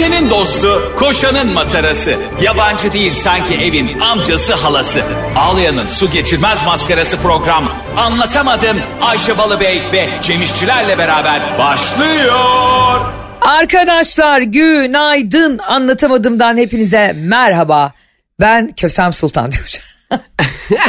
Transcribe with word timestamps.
Ayşe'nin 0.00 0.30
dostu, 0.30 0.92
koşanın 0.98 1.52
matarası. 1.52 2.14
Yabancı 2.42 2.92
değil 2.92 3.12
sanki 3.12 3.54
evin 3.54 4.00
amcası 4.00 4.54
halası. 4.54 5.02
Ağlayan'ın 5.36 5.86
su 5.86 6.10
geçirmez 6.10 6.64
maskarası 6.64 7.16
program. 7.16 7.72
Anlatamadım 7.96 8.76
Ayşe 9.00 9.38
Balıbey 9.38 9.82
ve 9.92 10.08
Cemişçilerle 10.22 10.98
beraber 10.98 11.40
başlıyor. 11.58 13.00
Arkadaşlar 13.40 14.40
günaydın 14.40 15.58
anlatamadığımdan 15.58 16.56
hepinize 16.56 17.12
merhaba. 17.16 17.92
Ben 18.40 18.72
Kösem 18.76 19.12
Sultan 19.12 19.52
diyorum. 19.52 19.70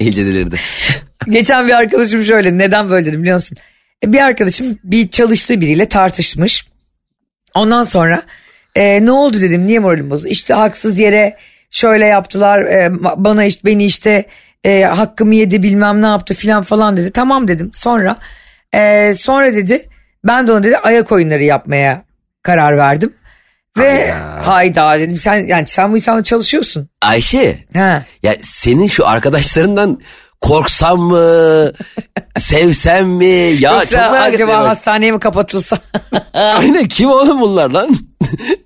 İyice 0.00 0.26
delirdi. 0.26 0.60
Geçen 1.28 1.68
bir 1.68 1.72
arkadaşım 1.72 2.24
şöyle 2.24 2.58
neden 2.58 2.90
böyle 2.90 3.06
dedim 3.06 3.20
biliyor 3.22 3.36
musun? 3.36 3.58
E, 4.04 4.12
Bir 4.12 4.20
arkadaşım 4.20 4.78
bir 4.84 5.08
çalıştığı 5.08 5.60
biriyle 5.60 5.88
tartışmış. 5.88 6.71
Ondan 7.54 7.82
sonra 7.82 8.22
e, 8.76 9.04
ne 9.06 9.10
oldu 9.10 9.40
dedim 9.40 9.66
niye 9.66 9.78
moralim 9.78 10.10
bozuldu? 10.10 10.28
İşte 10.28 10.54
haksız 10.54 10.98
yere 10.98 11.36
şöyle 11.70 12.06
yaptılar 12.06 12.60
e, 12.62 12.90
bana 13.16 13.44
işte 13.44 13.60
beni 13.64 13.84
işte 13.84 14.24
e, 14.64 14.82
hakkımı 14.82 15.34
yedi 15.34 15.62
bilmem 15.62 16.02
ne 16.02 16.06
yaptı 16.06 16.34
filan 16.34 16.62
falan 16.62 16.96
dedi. 16.96 17.10
Tamam 17.10 17.48
dedim 17.48 17.70
sonra 17.74 18.16
e, 18.74 19.14
sonra 19.14 19.54
dedi 19.54 19.88
ben 20.24 20.46
de 20.46 20.52
ona 20.52 20.64
dedi 20.64 20.76
ayak 20.76 21.12
oyunları 21.12 21.42
yapmaya 21.42 22.04
karar 22.42 22.78
verdim. 22.78 23.12
Ve 23.78 24.12
hayda 24.42 24.98
dedim 24.98 25.16
sen 25.16 25.46
yani 25.46 25.66
sen 25.66 25.92
bu 25.92 25.96
insanla 25.96 26.22
çalışıyorsun. 26.22 26.88
Ayşe 27.02 27.58
Ha. 27.74 28.04
ya 28.22 28.36
senin 28.42 28.86
şu 28.86 29.08
arkadaşlarından 29.08 30.00
korksam 30.42 31.00
mı 31.00 31.72
sevsem 32.38 33.08
mi 33.08 33.26
ya 33.26 33.70
çok 33.70 33.78
Yoksa 33.78 34.10
merak 34.12 34.34
acaba 34.34 34.52
ettim. 34.52 34.62
hastaneye 34.66 35.12
mi 35.12 35.20
kapatılsa? 35.20 35.78
Aynen 36.32 36.88
kim 36.88 37.10
oğlum 37.10 37.40
bunlar 37.40 37.70
lan? 37.70 37.90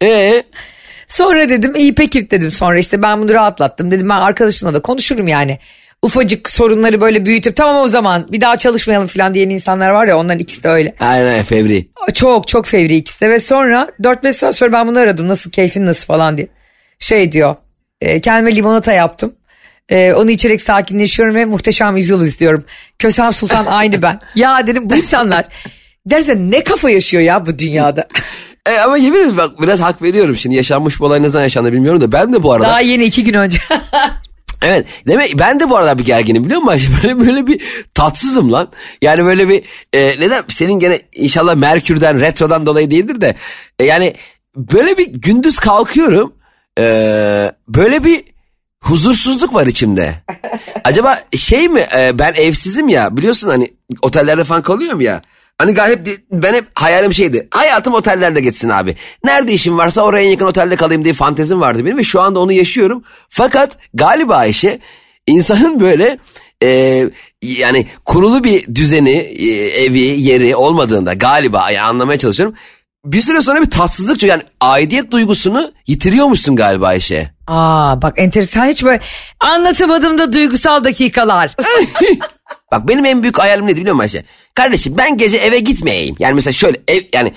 Ee, 0.02 0.42
Sonra 1.08 1.48
dedim 1.48 1.74
iyi 1.74 1.94
peki 1.94 2.30
dedim 2.30 2.50
sonra 2.50 2.78
işte 2.78 3.02
ben 3.02 3.22
bunu 3.22 3.34
rahatlattım 3.34 3.90
dedim 3.90 4.08
ben 4.08 4.14
arkadaşımla 4.14 4.74
da 4.74 4.82
konuşurum 4.82 5.28
yani. 5.28 5.58
Ufacık 6.02 6.50
sorunları 6.50 7.00
böyle 7.00 7.24
büyütüp 7.24 7.56
tamam 7.56 7.82
o 7.82 7.88
zaman 7.88 8.32
bir 8.32 8.40
daha 8.40 8.56
çalışmayalım 8.56 9.06
falan 9.06 9.34
diyen 9.34 9.50
insanlar 9.50 9.90
var 9.90 10.06
ya 10.08 10.18
onların 10.18 10.38
ikisi 10.38 10.62
de 10.62 10.68
öyle. 10.68 10.94
aynen 11.00 11.44
fevri. 11.44 11.88
Çok 12.14 12.48
çok 12.48 12.66
fevri 12.66 12.96
ikisi 12.96 13.20
de 13.20 13.30
ve 13.30 13.40
sonra 13.40 13.88
4-5 14.00 14.32
saat 14.32 14.58
sonra 14.58 14.72
ben 14.72 14.88
bunu 14.88 14.98
aradım 14.98 15.28
nasıl 15.28 15.50
keyfin 15.50 15.86
nasıl 15.86 16.06
falan 16.06 16.36
diye. 16.36 16.48
Şey 16.98 17.32
diyor 17.32 17.56
e, 18.00 18.20
kendime 18.20 18.56
limonata 18.56 18.92
yaptım. 18.92 19.32
E, 19.88 20.12
onu 20.12 20.30
içerek 20.30 20.60
sakinleşiyorum 20.60 21.34
ve 21.34 21.44
muhteşem 21.44 21.96
yüzyıl 21.96 22.24
izliyorum. 22.24 22.64
Kösem 22.98 23.32
Sultan 23.32 23.66
aynı 23.70 24.02
ben. 24.02 24.20
Ya 24.34 24.66
dedim 24.66 24.90
bu 24.90 24.96
insanlar 24.96 25.44
dersen 26.06 26.50
ne 26.50 26.64
kafa 26.64 26.90
yaşıyor 26.90 27.22
ya 27.22 27.46
bu 27.46 27.58
dünyada. 27.58 28.08
E, 28.66 28.78
ama 28.78 28.96
yemin 28.96 29.18
ederim 29.18 29.36
bak 29.36 29.62
biraz 29.62 29.80
hak 29.80 30.02
veriyorum 30.02 30.36
şimdi 30.36 30.56
yaşanmış 30.56 31.00
bu 31.00 31.04
olay 31.04 31.22
ne 31.22 31.28
zaman 31.28 31.44
yaşandı 31.44 31.72
bilmiyorum 31.72 32.00
da 32.00 32.12
ben 32.12 32.32
de 32.32 32.42
bu 32.42 32.52
arada 32.52 32.68
Daha 32.68 32.80
yeni 32.80 33.04
iki 33.04 33.24
gün 33.24 33.34
önce. 33.34 33.58
Evet 34.62 34.86
demek 35.08 35.38
ben 35.38 35.60
de 35.60 35.70
bu 35.70 35.76
arada 35.76 35.98
bir 35.98 36.04
gerginim 36.04 36.44
biliyor 36.44 36.60
musun? 36.60 36.94
Böyle, 37.02 37.20
böyle 37.20 37.46
bir 37.46 37.62
tatsızım 37.94 38.52
lan. 38.52 38.68
Yani 39.02 39.24
böyle 39.24 39.48
bir 39.48 39.62
e, 39.92 40.06
neden 40.20 40.44
senin 40.48 40.72
gene 40.72 40.98
inşallah 41.12 41.54
Merkür'den 41.54 42.20
retrodan 42.20 42.66
dolayı 42.66 42.90
değildir 42.90 43.20
de 43.20 43.34
e, 43.78 43.84
yani 43.84 44.14
böyle 44.56 44.98
bir 44.98 45.06
gündüz 45.06 45.58
kalkıyorum 45.58 46.32
e, 46.78 46.82
böyle 47.68 48.04
bir 48.04 48.24
huzursuzluk 48.88 49.54
var 49.54 49.66
içimde. 49.66 50.14
Acaba 50.84 51.20
şey 51.36 51.68
mi 51.68 51.86
e, 51.98 52.18
ben 52.18 52.34
evsizim 52.34 52.88
ya 52.88 53.16
biliyorsun 53.16 53.48
hani 53.48 53.68
otellerde 54.02 54.44
falan 54.44 54.62
kalıyorum 54.62 55.00
ya. 55.00 55.22
Hani 55.58 55.74
galiba 55.74 56.10
hep 56.10 56.20
ben 56.32 56.54
hep 56.54 56.64
hayalim 56.74 57.12
şeydi. 57.12 57.48
Hayatım 57.50 57.94
otellerde 57.94 58.40
geçsin 58.40 58.68
abi. 58.68 58.96
Nerede 59.24 59.52
işim 59.52 59.78
varsa 59.78 60.02
oraya 60.02 60.24
en 60.26 60.30
yakın 60.30 60.46
otelde 60.46 60.76
kalayım 60.76 61.04
diye 61.04 61.14
fantezim 61.14 61.60
vardı 61.60 61.84
benim 61.84 61.98
ve 61.98 62.04
şu 62.04 62.20
anda 62.20 62.40
onu 62.40 62.52
yaşıyorum. 62.52 63.04
Fakat 63.28 63.78
galiba 63.94 64.36
Ayşe 64.36 64.78
insanın 65.26 65.80
böyle 65.80 66.18
e, 66.62 67.02
yani 67.42 67.86
kurulu 68.04 68.44
bir 68.44 68.74
düzeni, 68.74 69.16
e, 69.18 69.50
evi, 69.84 70.00
yeri 70.00 70.56
olmadığında 70.56 71.14
galiba 71.14 71.70
yani 71.70 71.88
anlamaya 71.88 72.18
çalışıyorum. 72.18 72.54
Bir 73.06 73.20
süre 73.20 73.42
sonra 73.42 73.62
bir 73.62 73.70
tatsızlık 73.70 74.22
yani 74.22 74.42
aidiyet 74.60 75.10
duygusunu 75.10 75.70
yitiriyormuşsun 75.86 76.56
galiba 76.56 76.86
Ayşe. 76.86 77.30
Aa 77.46 78.02
bak 78.02 78.14
enteresan 78.16 78.66
hiç 78.66 78.84
böyle 78.84 79.00
anlatamadığımda 79.40 80.32
duygusal 80.32 80.84
dakikalar. 80.84 81.56
Bak 82.72 82.88
benim 82.88 83.04
en 83.04 83.22
büyük 83.22 83.38
hayalim 83.38 83.66
nedir 83.66 83.80
biliyor 83.80 83.94
musun 83.94 84.02
Ayşe? 84.02 84.24
Kardeşim 84.54 84.94
ben 84.98 85.16
gece 85.16 85.36
eve 85.36 85.58
gitmeyeyim. 85.58 86.16
Yani 86.18 86.34
mesela 86.34 86.52
şöyle 86.52 86.78
ev 86.88 87.02
yani 87.14 87.32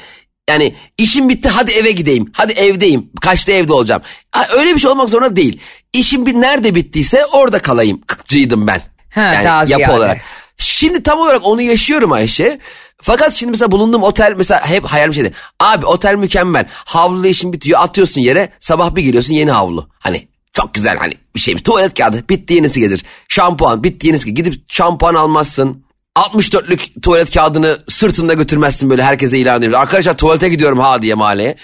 yani 0.50 0.76
işim 0.98 1.30
bitti 1.30 1.50
hadi 1.50 1.72
eve 1.72 1.92
gideyim. 1.92 2.32
Hadi 2.34 2.54
evdeyim. 2.54 3.10
Kaçta 3.22 3.52
evde 3.52 3.74
olacağım. 3.74 4.02
Ha, 4.32 4.48
öyle 4.58 4.76
bir 4.76 4.80
şey 4.80 4.92
olmak 4.92 5.10
zorunda 5.10 5.36
değil. 5.36 5.60
İşim 5.94 6.26
bir 6.26 6.34
nerede 6.34 6.76
bittiyse 6.76 7.26
orada 7.26 7.60
kalayım. 7.60 8.02
Kıkçıydım 8.08 8.68
ben. 8.68 8.82
Ha, 9.10 9.22
yani 9.34 9.72
yapı 9.72 9.94
olarak. 9.94 10.22
Şimdi 10.58 11.04
tam 11.04 11.20
olarak 11.20 11.48
onu 11.48 11.62
yaşıyorum 11.62 12.12
Ayşe. 12.12 12.60
Fakat 13.02 13.34
şimdi 13.34 13.52
mesela 13.52 13.72
bulunduğum 13.72 14.04
otel 14.04 14.34
mesela 14.38 14.68
hep 14.70 14.86
hayalim 14.86 15.14
şeydi. 15.14 15.34
Abi 15.60 15.86
otel 15.86 16.16
mükemmel. 16.16 16.66
Havluyla 16.72 17.30
işin 17.30 17.54
bitiyor 17.54 17.80
atıyorsun 17.82 18.22
yere 18.22 18.50
sabah 18.60 18.96
bir 18.96 19.04
geliyorsun 19.04 19.34
yeni 19.34 19.52
havlu. 19.52 19.90
Hani 20.00 20.28
çok 20.54 20.74
güzel 20.74 20.98
hani 20.98 21.14
bir 21.36 21.40
şey. 21.40 21.56
Tuvalet 21.56 21.94
kağıdı 21.98 22.30
bitti 22.30 22.54
yenisi 22.54 22.80
gelir. 22.80 23.06
Şampuan 23.28 23.84
bitti 23.84 24.08
yenisi 24.08 24.26
gelir. 24.26 24.36
Gidip 24.36 24.72
şampuan 24.72 25.16
almazsın. 25.16 25.84
64'lük 26.18 27.02
tuvalet 27.02 27.34
kağıdını 27.34 27.80
sırtında 27.90 28.34
götürmezsin 28.34 28.90
böyle 28.90 29.04
herkese 29.04 29.38
ilan 29.40 29.58
ediyorsun. 29.58 29.80
Arkadaşlar 29.80 30.18
tuvalete 30.18 30.50
gidiyorum 30.50 30.80
ha 30.80 31.02
diye 31.02 31.14
mahalleye. 31.14 31.56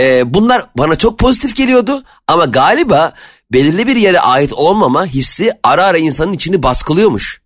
Ee, 0.00 0.34
bunlar 0.34 0.66
bana 0.78 0.94
çok 0.94 1.18
pozitif 1.18 1.56
geliyordu 1.56 2.02
ama 2.28 2.44
galiba 2.44 3.12
belirli 3.52 3.86
bir 3.86 3.96
yere 3.96 4.20
ait 4.20 4.52
olmama 4.52 5.06
hissi 5.06 5.52
ara 5.62 5.84
ara 5.84 5.98
insanın 5.98 6.32
içini 6.32 6.62
baskılıyormuş. 6.62 7.40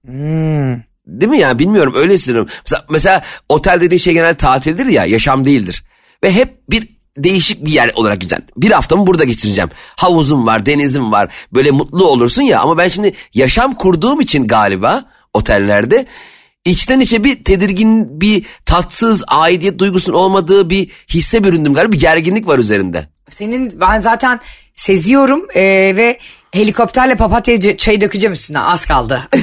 Değil 1.06 1.30
mi 1.30 1.38
ya 1.38 1.58
bilmiyorum 1.58 1.92
öyle 1.96 2.14
hissediyorum. 2.14 2.48
Mesela, 2.64 2.84
mesela 2.90 3.22
otel 3.48 3.80
dediğin 3.80 3.98
şey 3.98 4.12
genel 4.12 4.34
tatildir 4.34 4.86
ya 4.86 5.04
yaşam 5.04 5.44
değildir. 5.44 5.84
Ve 6.22 6.32
hep 6.32 6.70
bir 6.70 6.88
değişik 7.16 7.64
bir 7.64 7.72
yer 7.72 7.90
olarak 7.94 8.20
güzel. 8.20 8.40
Bir 8.56 8.70
haftamı 8.70 9.06
burada 9.06 9.24
geçireceğim. 9.24 9.70
Havuzum 9.96 10.46
var, 10.46 10.66
denizim 10.66 11.12
var. 11.12 11.32
Böyle 11.52 11.70
mutlu 11.70 12.06
olursun 12.06 12.42
ya 12.42 12.60
ama 12.60 12.78
ben 12.78 12.88
şimdi 12.88 13.12
yaşam 13.34 13.74
kurduğum 13.74 14.20
için 14.20 14.46
galiba 14.46 15.04
otellerde 15.34 16.06
içten 16.64 17.00
içe 17.00 17.24
bir 17.24 17.44
tedirgin, 17.44 18.20
bir 18.20 18.46
tatsız, 18.66 19.24
aidiyet 19.26 19.78
duygusunun 19.78 20.16
olmadığı 20.16 20.70
bir 20.70 20.90
hisse 21.08 21.44
büründüm 21.44 21.74
galiba. 21.74 21.92
Bir 21.92 22.00
gerginlik 22.00 22.46
var 22.48 22.58
üzerinde. 22.58 23.08
Senin 23.28 23.80
ben 23.80 24.00
zaten 24.00 24.40
seziyorum 24.74 25.46
e, 25.54 25.62
ve 25.96 26.18
helikopterle 26.54 27.16
papatya 27.16 27.76
çayı 27.76 28.00
dökeceğim 28.00 28.32
üstüne 28.32 28.58
az 28.58 28.86
kaldı. 28.86 29.28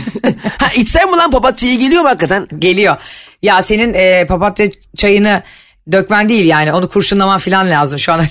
Ha 0.57 0.67
içsem 0.75 1.11
mi 1.11 1.17
lan 1.17 1.31
papatya'yı 1.31 1.79
geliyor 1.79 2.01
mu 2.01 2.09
hakikaten? 2.09 2.47
Geliyor. 2.59 2.97
Ya 3.41 3.61
senin 3.61 3.93
e, 3.93 4.25
papatya 4.27 4.67
çayını 4.95 5.43
dökmen 5.91 6.29
değil 6.29 6.45
yani 6.45 6.73
onu 6.73 6.89
kurşunlaman 6.89 7.37
falan 7.37 7.69
lazım 7.69 7.99
şu 7.99 8.13
an 8.13 8.21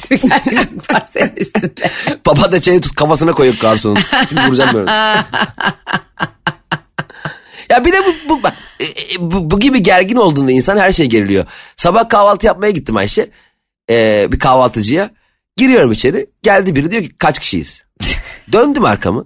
üstünde. 1.36 1.90
Papatya 2.24 2.60
çayı 2.60 2.80
tut 2.80 2.94
kafasına 2.94 3.32
koyup 3.32 3.60
garsonun. 3.60 3.98
Şimdi 4.28 4.46
vuracağım 4.46 4.74
böyle. 4.74 4.90
ya 7.70 7.84
bir 7.84 7.92
de 7.92 7.98
bu, 8.06 8.28
bu, 8.28 8.40
e, 8.80 8.84
e, 8.84 9.16
bu, 9.18 9.50
bu 9.50 9.60
gibi 9.60 9.82
gergin 9.82 10.16
olduğunda 10.16 10.52
insan 10.52 10.78
her 10.78 10.92
şey 10.92 11.06
geriliyor. 11.06 11.46
Sabah 11.76 12.08
kahvaltı 12.08 12.46
yapmaya 12.46 12.70
gittim 12.70 12.96
Ayşe. 12.96 13.30
Ee, 13.90 14.32
bir 14.32 14.38
kahvaltıcıya. 14.38 15.10
Giriyorum 15.56 15.92
içeri. 15.92 16.26
Geldi 16.42 16.76
biri 16.76 16.90
diyor 16.90 17.02
ki 17.02 17.10
kaç 17.18 17.38
kişiyiz? 17.38 17.89
Döndüm 18.52 18.84
arkamı. 18.84 19.24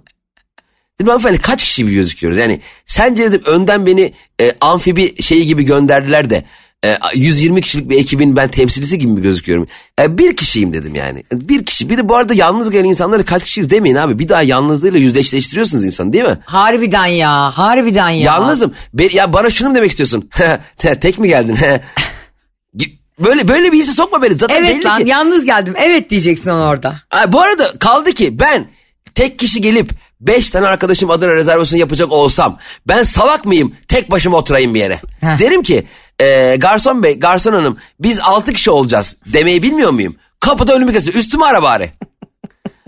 Dedim 0.99 1.07
hanımefendi 1.07 1.37
kaç 1.41 1.63
kişi 1.63 1.81
gibi 1.83 1.93
gözüküyoruz? 1.93 2.37
Yani 2.39 2.59
sence 2.85 3.23
dedim 3.23 3.41
önden 3.45 3.85
beni 3.85 4.13
e, 4.41 4.55
amfibi 4.61 5.21
şeyi 5.21 5.45
gibi 5.45 5.63
gönderdiler 5.63 6.29
de 6.29 6.43
e, 6.85 6.97
120 7.15 7.61
kişilik 7.61 7.89
bir 7.89 7.97
ekibin 7.97 8.35
ben 8.35 8.47
temsilcisi 8.47 8.99
gibi 8.99 9.11
mi 9.11 9.21
gözüküyorum? 9.21 9.67
E, 10.01 10.17
bir 10.17 10.35
kişiyim 10.35 10.73
dedim 10.73 10.95
yani. 10.95 11.23
Bir 11.33 11.65
kişi. 11.65 11.89
Bir 11.89 11.97
de 11.97 12.09
bu 12.09 12.15
arada 12.15 12.33
yalnız 12.33 12.71
gelen 12.71 12.83
insanları 12.83 13.25
kaç 13.25 13.43
kişiyiz 13.43 13.69
demeyin 13.69 13.95
abi. 13.95 14.19
Bir 14.19 14.29
daha 14.29 14.41
yalnızlığıyla 14.41 14.99
yüzleştiriyorsunuz 14.99 15.83
insanı 15.83 16.13
değil 16.13 16.23
mi? 16.25 16.37
Harbiden 16.45 17.05
ya 17.05 17.57
harbiden 17.57 18.09
ya. 18.09 18.23
Yalnızım. 18.33 18.73
Be- 18.93 19.13
ya 19.13 19.33
bana 19.33 19.49
şunu 19.49 19.69
mu 19.69 19.75
demek 19.75 19.91
istiyorsun? 19.91 20.29
Tek 20.77 21.19
mi 21.19 21.27
geldin? 21.27 21.57
böyle 23.19 23.47
böyle 23.47 23.71
bir 23.71 23.77
hisse 23.77 23.93
sokma 23.93 24.21
beni. 24.21 24.33
Zaten 24.35 24.55
Evet 24.55 24.75
belli 24.75 24.83
lan 24.83 25.03
ki. 25.03 25.09
yalnız 25.09 25.45
geldim 25.45 25.73
evet 25.77 26.09
diyeceksin 26.09 26.49
onu 26.49 26.63
orada. 26.63 26.95
Ha, 27.09 27.33
bu 27.33 27.41
arada 27.41 27.71
kaldı 27.79 28.11
ki 28.11 28.39
ben 28.39 28.67
tek 29.15 29.39
kişi 29.39 29.61
gelip 29.61 29.89
beş 30.21 30.49
tane 30.49 30.67
arkadaşım 30.67 31.09
adına 31.09 31.33
rezervasyon 31.33 31.79
yapacak 31.79 32.11
olsam 32.11 32.57
ben 32.87 33.03
salak 33.03 33.45
mıyım 33.45 33.75
tek 33.87 34.11
başıma 34.11 34.37
oturayım 34.37 34.73
bir 34.73 34.79
yere? 34.79 34.99
Heh. 35.21 35.39
Derim 35.39 35.63
ki 35.63 35.87
e, 36.19 36.55
garson 36.55 37.03
bey 37.03 37.19
garson 37.19 37.53
hanım 37.53 37.77
biz 37.99 38.19
altı 38.19 38.53
kişi 38.53 38.71
olacağız 38.71 39.15
demeyi 39.25 39.63
bilmiyor 39.63 39.91
muyum? 39.91 40.15
Kapıda 40.39 40.75
önümü 40.75 40.93
kesiyor 40.93 41.15
üstüme 41.15 41.45
ara 41.45 41.63
bari. 41.63 41.91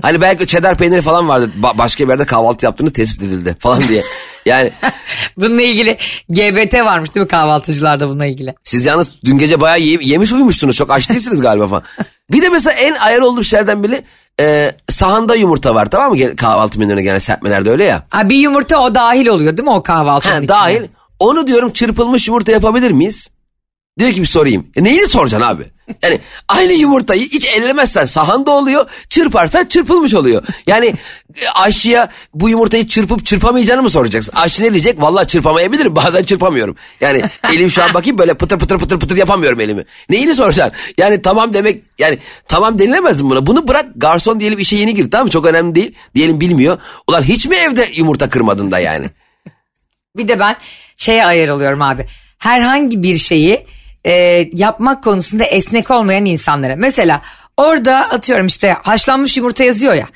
Hani 0.02 0.22
belki 0.22 0.48
cheddar 0.48 0.78
peyniri 0.78 1.02
falan 1.02 1.28
vardı. 1.30 1.52
Ba- 1.62 1.78
başka 1.78 2.04
bir 2.04 2.10
yerde 2.10 2.26
kahvaltı 2.26 2.66
yaptığınız 2.66 2.94
tespit 2.94 3.22
edildi 3.24 3.56
falan 3.60 3.88
diye. 3.88 4.04
Yani 4.46 4.72
Bununla 5.38 5.62
ilgili 5.62 5.98
GBT 6.30 6.74
varmış 6.74 7.16
değil 7.16 7.24
mi 7.24 7.28
kahvaltıcılarda 7.28 8.08
bununla 8.10 8.26
ilgili? 8.26 8.56
siz 8.64 8.86
yalnız 8.86 9.16
dün 9.26 9.38
gece 9.38 9.62
bayağı 9.62 9.80
ye- 9.80 10.00
yemiş 10.02 10.32
uyumuşsunuz. 10.32 10.76
Çok 10.76 10.92
aç 10.92 11.10
değilsiniz 11.10 11.42
galiba 11.42 11.68
falan. 11.68 11.84
Bir 12.32 12.42
de 12.42 12.50
mesela 12.50 12.74
en 12.74 12.96
ayar 12.96 13.20
olduğum 13.20 13.44
şeylerden 13.44 13.84
biri 13.84 14.04
e, 14.42 14.72
sahanda 14.90 15.36
yumurta 15.36 15.76
var 15.76 15.86
tamam 15.86 16.12
mı? 16.12 16.36
Kahvaltı 16.36 16.80
menülerine 16.80 17.04
gelen 17.04 17.18
serpmelerde 17.18 17.70
öyle 17.72 17.84
ya. 17.84 18.04
Ha, 18.10 18.30
bir 18.30 18.36
yumurta 18.38 18.80
o 18.80 18.96
dahil 18.96 19.28
oluyor 19.28 19.58
değil 19.58 19.68
mi 19.70 19.74
o 19.76 19.84
kahvaltının 19.84 20.32
Ha, 20.34 20.38
içine? 20.38 20.48
dahil. 20.50 20.82
Onu 21.20 21.48
diyorum 21.48 21.72
çırpılmış 21.72 22.28
yumurta 22.28 22.52
yapabilir 22.52 22.92
miyiz? 22.92 23.30
Diyor 24.00 24.12
ki 24.12 24.22
bir 24.22 24.28
sorayım. 24.28 24.68
E 24.76 24.84
neyini 24.84 25.08
soracaksın 25.08 25.48
abi? 25.48 25.64
Yani 26.04 26.20
aynı 26.48 26.74
yumurtayı 26.74 27.30
hiç 27.30 27.48
ellemezsen 27.48 28.06
sahanda 28.06 28.52
oluyor. 28.52 28.90
Çırparsan 29.10 29.66
çırpılmış 29.66 30.14
oluyor. 30.14 30.44
Yani 30.68 30.86
e, 31.36 31.48
aşçıya 31.56 32.10
bu 32.34 32.50
yumurtayı 32.50 32.88
çırpıp 32.88 33.26
çırpamayacağını 33.26 33.82
mı 33.82 33.90
soracaksın? 33.90 34.34
Aşçı 34.36 34.64
ne 34.64 34.72
diyecek? 34.72 35.02
Vallahi 35.02 35.28
çırpamayabilirim. 35.28 35.96
Bazen 35.96 36.24
çırpamıyorum. 36.24 36.76
Yani 37.02 37.24
elim 37.54 37.72
şu 37.72 37.84
an 37.84 37.94
bakayım 37.94 38.18
böyle 38.18 38.34
pıtır 38.34 38.60
pıtır 38.60 38.80
pıtır 38.80 39.00
pıtır 39.00 39.16
yapamıyorum 39.18 39.60
elimi. 39.60 39.86
Neyini 40.10 40.36
soracaksın? 40.36 40.74
Yani 40.98 41.22
tamam 41.22 41.54
demek 41.54 41.84
yani 42.00 42.20
tamam 42.48 42.80
denilemez 42.80 43.22
mi 43.22 43.30
buna? 43.30 43.46
Bunu 43.46 43.68
bırak 43.68 43.86
garson 43.96 44.40
diyelim 44.40 44.60
işe 44.60 44.78
yeni 44.78 44.96
girdi 44.96 45.10
tamam 45.10 45.26
mı? 45.26 45.32
Çok 45.32 45.46
önemli 45.46 45.76
değil. 45.76 45.96
Diyelim 46.16 46.42
bilmiyor. 46.42 46.78
Ulan 47.08 47.22
hiç 47.24 47.48
mi 47.48 47.56
evde 47.56 47.86
yumurta 47.96 48.30
kırmadın 48.30 48.72
da 48.72 48.80
yani? 48.80 49.10
Bir 50.18 50.28
de 50.28 50.40
ben 50.40 50.58
şeye 50.98 51.26
ayar 51.26 51.50
oluyorum 51.50 51.82
abi. 51.82 52.06
Herhangi 52.38 53.04
bir 53.04 53.18
şeyi 53.18 53.66
e, 54.06 54.12
yapmak 54.54 55.04
konusunda 55.04 55.44
esnek 55.44 55.92
olmayan 55.92 56.26
insanlara. 56.26 56.76
Mesela 56.76 57.22
orada 57.58 57.96
atıyorum 57.98 58.48
işte 58.48 58.76
haşlanmış 58.84 59.38
yumurta 59.38 59.64
yazıyor 59.64 59.94
ya. 59.94 60.08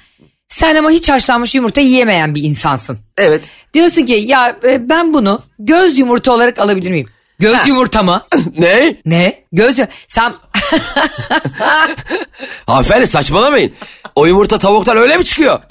Sen 0.47 0.75
ama 0.75 0.91
hiç 0.91 1.09
haşlanmış 1.09 1.55
yumurta 1.55 1.81
yiyemeyen 1.81 2.35
bir 2.35 2.43
insansın. 2.43 2.99
Evet. 3.17 3.43
Diyorsun 3.73 4.05
ki 4.05 4.13
ya 4.13 4.55
e, 4.63 4.89
ben 4.89 5.13
bunu 5.13 5.41
göz 5.59 5.97
yumurta 5.97 6.33
olarak 6.33 6.59
alabilir 6.59 6.91
miyim? 6.91 7.07
Göz 7.39 7.67
yumurta 7.67 8.03
mı? 8.03 8.27
Ne? 8.57 8.95
ne? 9.05 9.43
Göz 9.51 9.77
Sen 10.07 10.33
Hanımefendi 12.67 13.07
saçmalamayın. 13.07 13.73
O 14.15 14.25
yumurta 14.25 14.59
tavuktan 14.59 14.97
öyle 14.97 15.17
mi 15.17 15.23
çıkıyor? 15.23 15.59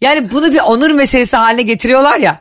Yani 0.00 0.30
bunu 0.30 0.52
bir 0.52 0.60
onur 0.60 0.90
meselesi 0.90 1.36
haline 1.36 1.62
getiriyorlar 1.62 2.18
ya. 2.18 2.40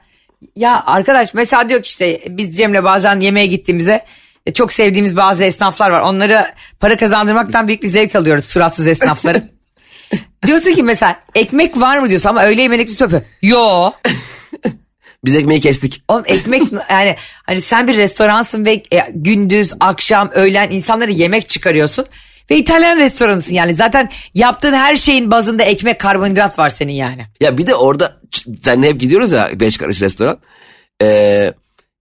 Ya 0.55 0.83
arkadaş 0.85 1.33
mesela 1.33 1.69
diyor 1.69 1.81
ki 1.81 1.87
işte 1.87 2.21
biz 2.27 2.57
Cem'le 2.57 2.83
bazen 2.83 3.19
yemeğe 3.19 3.45
gittiğimizde 3.45 4.05
çok 4.53 4.73
sevdiğimiz 4.73 5.17
bazı 5.17 5.43
esnaflar 5.43 5.89
var. 5.89 6.01
Onları 6.01 6.45
para 6.79 6.97
kazandırmaktan 6.97 7.67
büyük 7.67 7.83
bir 7.83 7.87
zevk 7.87 8.15
alıyoruz 8.15 8.45
suratsız 8.45 8.87
esnafları. 8.87 9.43
diyorsun 10.47 10.73
ki 10.73 10.83
mesela 10.83 11.19
ekmek 11.35 11.81
var 11.81 11.97
mı 11.97 12.09
diyorsun 12.09 12.29
ama 12.29 12.43
öğle 12.43 12.61
yemeğine 12.61 12.91
yapıyor. 12.99 13.21
Yo. 13.41 13.91
Biz 15.25 15.35
ekmeği 15.35 15.61
kestik. 15.61 16.03
Oğlum 16.07 16.23
ekmek 16.27 16.63
yani 16.89 17.15
hani 17.43 17.61
sen 17.61 17.87
bir 17.87 17.97
restoransın 17.97 18.65
ve 18.65 18.83
e, 18.91 19.07
gündüz, 19.13 19.73
akşam, 19.79 20.29
öğlen 20.33 20.71
insanlara 20.71 21.11
yemek 21.11 21.49
çıkarıyorsun. 21.49 22.05
Ve 22.51 22.57
İtalyan 22.57 22.97
restoranısın 22.97 23.53
yani 23.53 23.73
zaten 23.73 24.09
yaptığın 24.33 24.73
her 24.73 24.95
şeyin 24.95 25.31
bazında 25.31 25.63
ekmek 25.63 25.99
karbonhidrat 25.99 26.59
var 26.59 26.69
senin 26.69 26.93
yani. 26.93 27.25
Ya 27.39 27.57
bir 27.57 27.67
de 27.67 27.75
orada 27.75 28.21
seninle 28.63 28.89
hep 28.89 28.99
gidiyoruz 28.99 29.31
ya 29.31 29.49
beş 29.53 29.77
karış 29.77 30.01
restoran. 30.01 30.39
Ee, 31.01 31.53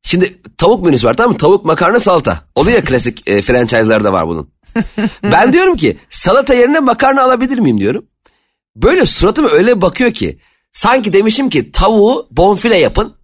şimdi 0.03 0.41
tavuk 0.59 0.87
menüsü 0.87 1.07
var 1.07 1.15
tamam 1.15 1.33
mı? 1.33 1.39
Tavuk, 1.39 1.65
makarna, 1.65 2.01
salata. 2.01 2.45
Oluyor 2.55 2.77
ya 2.77 2.85
klasik 2.85 3.29
e, 3.31 3.43
franchise'larda 3.43 4.13
var 4.13 4.29
bunun. 4.29 4.53
ben 5.23 5.53
diyorum 5.53 5.77
ki 5.77 5.97
salata 6.11 6.55
yerine 6.55 6.81
makarna 6.81 7.23
alabilir 7.23 7.59
miyim 7.59 7.79
diyorum. 7.81 8.05
Böyle 8.77 9.07
suratıma 9.07 9.49
öyle 9.49 9.81
bakıyor 9.81 10.13
ki 10.13 10.39
sanki 10.73 11.13
demişim 11.13 11.49
ki 11.49 11.73
tavuğu 11.73 12.29
bonfile 12.31 12.79
yapın. 12.79 13.17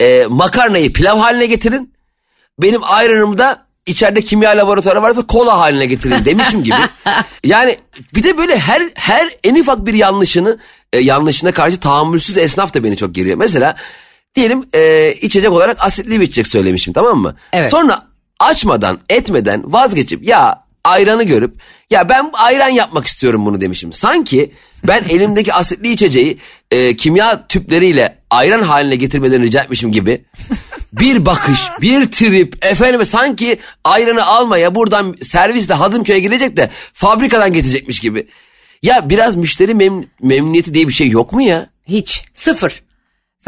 e, 0.00 0.26
makarnayı 0.28 0.92
pilav 0.92 1.18
haline 1.18 1.46
getirin. 1.46 1.94
Benim 2.58 2.80
ayranımda 2.84 3.66
içeride 3.86 4.20
kimya 4.22 4.50
laboratuvarı 4.50 5.02
varsa 5.02 5.26
kola 5.26 5.58
haline 5.58 5.86
getirin 5.86 6.24
demişim 6.24 6.64
gibi. 6.64 6.76
Yani 7.44 7.76
bir 8.14 8.22
de 8.22 8.38
böyle 8.38 8.58
her 8.58 8.82
her 8.94 9.30
en 9.44 9.54
ufak 9.60 9.86
bir 9.86 9.94
yanlışını 9.94 10.58
e, 10.92 10.98
yanlışına 10.98 11.52
karşı 11.52 11.80
tahammülsüz 11.80 12.38
esnaf 12.38 12.74
da 12.74 12.84
beni 12.84 12.96
çok 12.96 13.14
geriyor. 13.14 13.36
Mesela 13.36 13.76
diyelim 14.38 14.66
e, 14.74 15.12
içecek 15.12 15.50
olarak 15.50 15.76
asitli 15.80 16.20
bir 16.20 16.24
içecek 16.24 16.46
söylemişim 16.46 16.92
tamam 16.92 17.18
mı? 17.18 17.36
Evet. 17.52 17.70
Sonra 17.70 17.98
açmadan 18.40 18.98
etmeden 19.08 19.72
vazgeçip 19.72 20.24
ya 20.24 20.60
ayranı 20.84 21.22
görüp 21.22 21.54
ya 21.90 22.08
ben 22.08 22.30
ayran 22.32 22.68
yapmak 22.68 23.06
istiyorum 23.06 23.46
bunu 23.46 23.60
demişim. 23.60 23.92
Sanki 23.92 24.52
ben 24.86 25.04
elimdeki 25.08 25.54
asitli 25.54 25.92
içeceği 25.92 26.38
e, 26.70 26.96
kimya 26.96 27.46
tüpleriyle 27.46 28.18
ayran 28.30 28.62
haline 28.62 28.96
getirmelerini 28.96 29.46
rica 29.46 29.62
etmişim 29.62 29.92
gibi 29.92 30.24
bir 30.92 31.26
bakış, 31.26 31.60
bir 31.80 32.10
trip, 32.10 32.66
efendime 32.66 33.04
sanki 33.04 33.58
ayranı 33.84 34.26
almaya 34.26 34.74
buradan 34.74 35.16
servisle 35.22 35.74
Hadımköy'e 35.74 36.20
gidecek 36.20 36.56
de 36.56 36.70
fabrikadan 36.92 37.52
getirecekmiş 37.52 38.00
gibi. 38.00 38.26
Ya 38.82 39.10
biraz 39.10 39.36
müşteri 39.36 39.72
mem- 39.72 40.04
memnuniyeti 40.22 40.74
diye 40.74 40.88
bir 40.88 40.92
şey 40.92 41.08
yok 41.08 41.32
mu 41.32 41.42
ya? 41.42 41.66
Hiç. 41.88 42.24
Sıfır. 42.34 42.87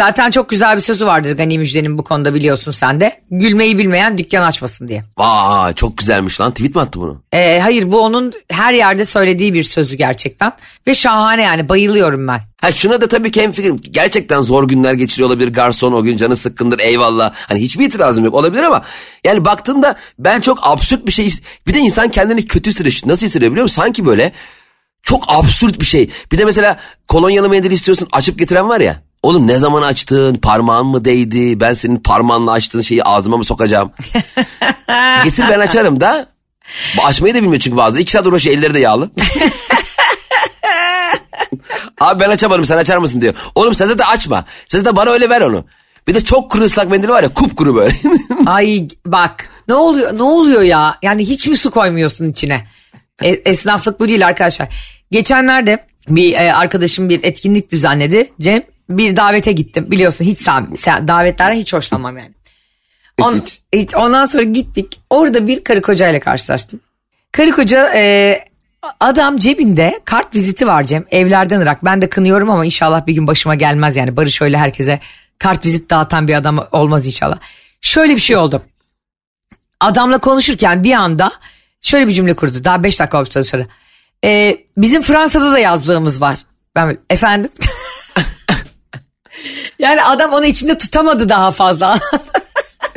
Zaten 0.01 0.31
çok 0.31 0.49
güzel 0.49 0.77
bir 0.77 0.81
sözü 0.81 1.07
vardır 1.07 1.37
Gani 1.37 1.59
Müjde'nin 1.59 1.99
bu 1.99 2.05
konuda 2.05 2.35
biliyorsun 2.35 2.73
sen 2.73 3.01
de. 3.01 3.21
Gülmeyi 3.31 3.79
bilmeyen 3.79 4.19
dükkan 4.19 4.43
açmasın 4.43 4.89
diye. 4.89 5.05
Vay 5.19 5.75
çok 5.75 5.99
güzelmiş 5.99 6.41
lan 6.41 6.51
tweet 6.51 6.75
mi 6.75 6.81
attı 6.81 7.01
bunu? 7.01 7.23
Ee, 7.33 7.61
hayır 7.61 7.93
bu 7.93 8.01
onun 8.01 8.33
her 8.51 8.73
yerde 8.73 9.05
söylediği 9.05 9.55
bir 9.55 9.63
sözü 9.63 9.97
gerçekten. 9.97 10.53
Ve 10.87 10.95
şahane 10.95 11.43
yani 11.43 11.69
bayılıyorum 11.69 12.29
ben. 12.29 12.41
Ha 12.61 12.73
şuna 12.73 13.01
da 13.01 13.09
tabii 13.09 13.31
ki 13.31 13.43
hemfikirim. 13.43 13.81
Gerçekten 13.91 14.41
zor 14.41 14.69
günler 14.69 14.95
geçiriyor 14.95 15.29
olabilir 15.29 15.53
garson 15.53 15.93
o 15.93 16.03
gün 16.03 16.17
canı 16.17 16.37
sıkkındır 16.37 16.79
eyvallah. 16.79 17.33
Hani 17.35 17.61
hiçbir 17.61 17.87
itirazım 17.87 18.25
yok 18.25 18.35
olabilir 18.35 18.63
ama 18.63 18.83
yani 19.25 19.45
baktığımda 19.45 19.97
ben 20.19 20.41
çok 20.41 20.59
absürt 20.63 21.07
bir 21.07 21.13
şey 21.13 21.31
bir 21.67 21.75
de 21.75 21.79
insan 21.79 22.09
kendini 22.09 22.47
kötü 22.47 22.71
hissediyor. 22.71 22.95
Nasıl 23.05 23.27
hissediyor 23.27 23.51
biliyor 23.51 23.65
musun? 23.65 23.83
Sanki 23.83 24.07
böyle 24.07 24.33
çok 25.03 25.25
absürt 25.29 25.81
bir 25.81 25.87
şey. 25.87 26.11
Bir 26.33 26.39
de 26.39 26.45
mesela 26.45 26.77
kolonyalı 27.09 27.49
mendil 27.49 27.71
istiyorsun 27.71 28.09
açıp 28.13 28.39
getiren 28.39 28.69
var 28.69 28.81
ya. 28.81 29.10
Oğlum 29.23 29.47
ne 29.47 29.57
zaman 29.59 29.83
açtın? 29.83 30.35
Parmağın 30.35 30.87
mı 30.87 31.05
değdi? 31.05 31.61
Ben 31.61 31.73
senin 31.73 31.97
parmağınla 31.97 32.53
açtığın 32.53 32.81
şeyi 32.81 33.05
ağzıma 33.05 33.37
mı 33.37 33.45
sokacağım? 33.45 33.93
Getir 35.25 35.45
ben 35.51 35.61
açarım 35.61 36.01
da. 36.01 36.27
Açmayı 37.05 37.35
da 37.35 37.43
bilmiyor 37.43 37.61
çünkü 37.61 37.77
bazıları. 37.77 38.03
İki 38.03 38.13
saat 38.13 38.27
uğraşıyor 38.27 38.57
elleri 38.57 38.75
de 38.75 38.81
yağlı. 38.81 39.11
Abi 42.01 42.21
ben 42.21 42.31
açamadım 42.31 42.65
sen 42.65 42.77
açar 42.77 42.99
mısın 42.99 43.21
diyor. 43.21 43.35
Oğlum 43.55 43.75
sen 43.75 43.87
zaten 43.87 44.05
açma. 44.07 44.45
Sen 44.69 44.79
zaten 44.79 44.97
bana 44.97 45.11
öyle 45.11 45.29
ver 45.29 45.41
onu. 45.41 45.65
Bir 46.09 46.15
de 46.15 46.21
çok 46.21 46.51
kuru 46.51 46.63
ıslak 46.63 46.91
mendil 46.91 47.09
var 47.09 47.23
ya 47.23 47.35
kupkuru 47.35 47.77
böyle. 47.77 47.97
Ay 48.47 48.89
bak 49.07 49.49
ne 49.69 49.75
oluyor 49.75 50.19
ne 50.19 50.23
oluyor 50.23 50.63
ya? 50.63 50.99
Yani 51.03 51.29
hiç 51.29 51.47
mi 51.47 51.57
su 51.57 51.71
koymuyorsun 51.71 52.31
içine? 52.31 52.67
E, 53.23 53.29
esnaflık 53.29 54.01
bu 54.01 54.09
değil 54.09 54.27
arkadaşlar. 54.27 54.69
Geçenlerde 55.11 55.85
bir 56.09 56.33
e, 56.33 56.55
arkadaşım 56.55 57.09
bir 57.09 57.25
etkinlik 57.25 57.73
düzenledi. 57.73 58.33
Cem 58.41 58.63
bir 58.91 59.17
davete 59.17 59.53
gittim. 59.53 59.91
Biliyorsun 59.91 60.25
hiç 60.25 60.47
davetlerden 60.87 61.55
hiç 61.57 61.73
hoşlanmam 61.73 62.17
yani. 62.19 62.33
On- 63.23 63.39
Hiç. 63.39 63.61
hiç. 63.73 63.95
Ondan 63.95 64.25
sonra 64.25 64.43
gittik. 64.43 65.01
Orada 65.11 65.47
bir 65.47 65.65
karı 65.65 65.83
kocayla 65.83 66.21
karşılaştım. 66.21 66.81
Karı 67.33 67.51
koca 67.51 67.95
e, 67.95 68.35
adam 69.01 69.37
cebinde 69.37 70.01
kart 70.05 70.35
viziti 70.35 70.67
var 70.67 70.85
Cem. 70.85 71.05
Evlerden 71.11 71.61
ırak. 71.61 71.85
Ben 71.85 72.03
de 72.03 72.09
kınıyorum 72.09 72.51
ama 72.51 72.65
inşallah 72.65 73.07
bir 73.07 73.15
gün 73.15 73.27
başıma 73.27 73.55
gelmez 73.55 73.97
yani. 73.97 74.17
Barış 74.17 74.43
öyle 74.43 74.59
herkese 74.59 75.01
kart 75.39 75.67
vizit 75.67 75.91
dağıtan 75.91 76.29
bir 76.29 76.35
adam 76.35 76.69
olmaz 76.73 77.07
inşallah. 77.07 77.39
Şöyle 77.81 78.17
bir 78.17 78.21
şey 78.21 78.37
oldu. 78.37 78.63
Adamla 79.81 80.19
konuşurken 80.19 80.85
bir 80.85 80.93
anda 80.93 81.33
şöyle 81.83 82.07
bir 82.09 82.13
cümle 82.13 82.37
kurdu. 82.37 82.65
Daha 82.65 82.83
5 82.83 83.01
dakika 83.01 83.19
olmuş 83.19 83.35
dışarı. 83.35 83.67
E, 84.25 84.57
bizim 84.77 85.03
Fransa'da 85.03 85.53
da 85.53 85.59
yazlığımız 85.59 86.21
var. 86.21 86.39
Ben 86.77 86.99
efendim? 87.11 87.51
yani 89.79 90.03
adam 90.03 90.33
onu 90.33 90.47
içinde 90.47 90.79
tutamadı 90.79 91.29
daha 91.29 91.51
fazla. 91.51 91.99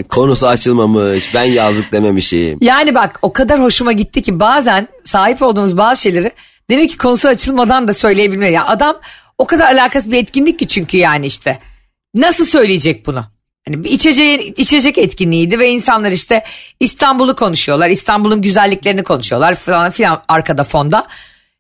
Konusu 0.09 0.47
açılmamış 0.47 1.33
ben 1.33 1.43
yazlık 1.43 1.91
dememişim. 1.91 2.57
Yani 2.61 2.95
bak 2.95 3.19
o 3.21 3.33
kadar 3.33 3.61
hoşuma 3.61 3.91
gitti 3.91 4.21
ki 4.21 4.39
bazen 4.39 4.87
sahip 5.03 5.41
olduğumuz 5.41 5.77
bazı 5.77 6.01
şeyleri 6.01 6.31
demek 6.69 6.89
ki 6.89 6.97
konusu 6.97 7.27
açılmadan 7.27 7.87
da 7.87 7.93
söyleyebilmiyor. 7.93 8.51
Ya 8.51 8.65
adam 8.67 8.99
o 9.37 9.45
kadar 9.45 9.73
alakasız 9.73 10.11
bir 10.11 10.17
etkinlik 10.17 10.59
ki 10.59 10.67
çünkü 10.67 10.97
yani 10.97 11.25
işte. 11.25 11.59
Nasıl 12.15 12.45
söyleyecek 12.45 13.05
bunu? 13.05 13.25
Hani 13.67 13.83
bir 13.83 13.89
içeceğin, 13.89 14.53
içecek 14.57 14.97
etkinliğiydi 14.97 15.59
ve 15.59 15.69
insanlar 15.69 16.11
işte 16.11 16.43
İstanbul'u 16.79 17.35
konuşuyorlar. 17.35 17.89
İstanbul'un 17.89 18.41
güzelliklerini 18.41 19.03
konuşuyorlar 19.03 19.55
falan 19.55 19.91
filan 19.91 20.23
arkada 20.27 20.63
fonda. 20.63 21.07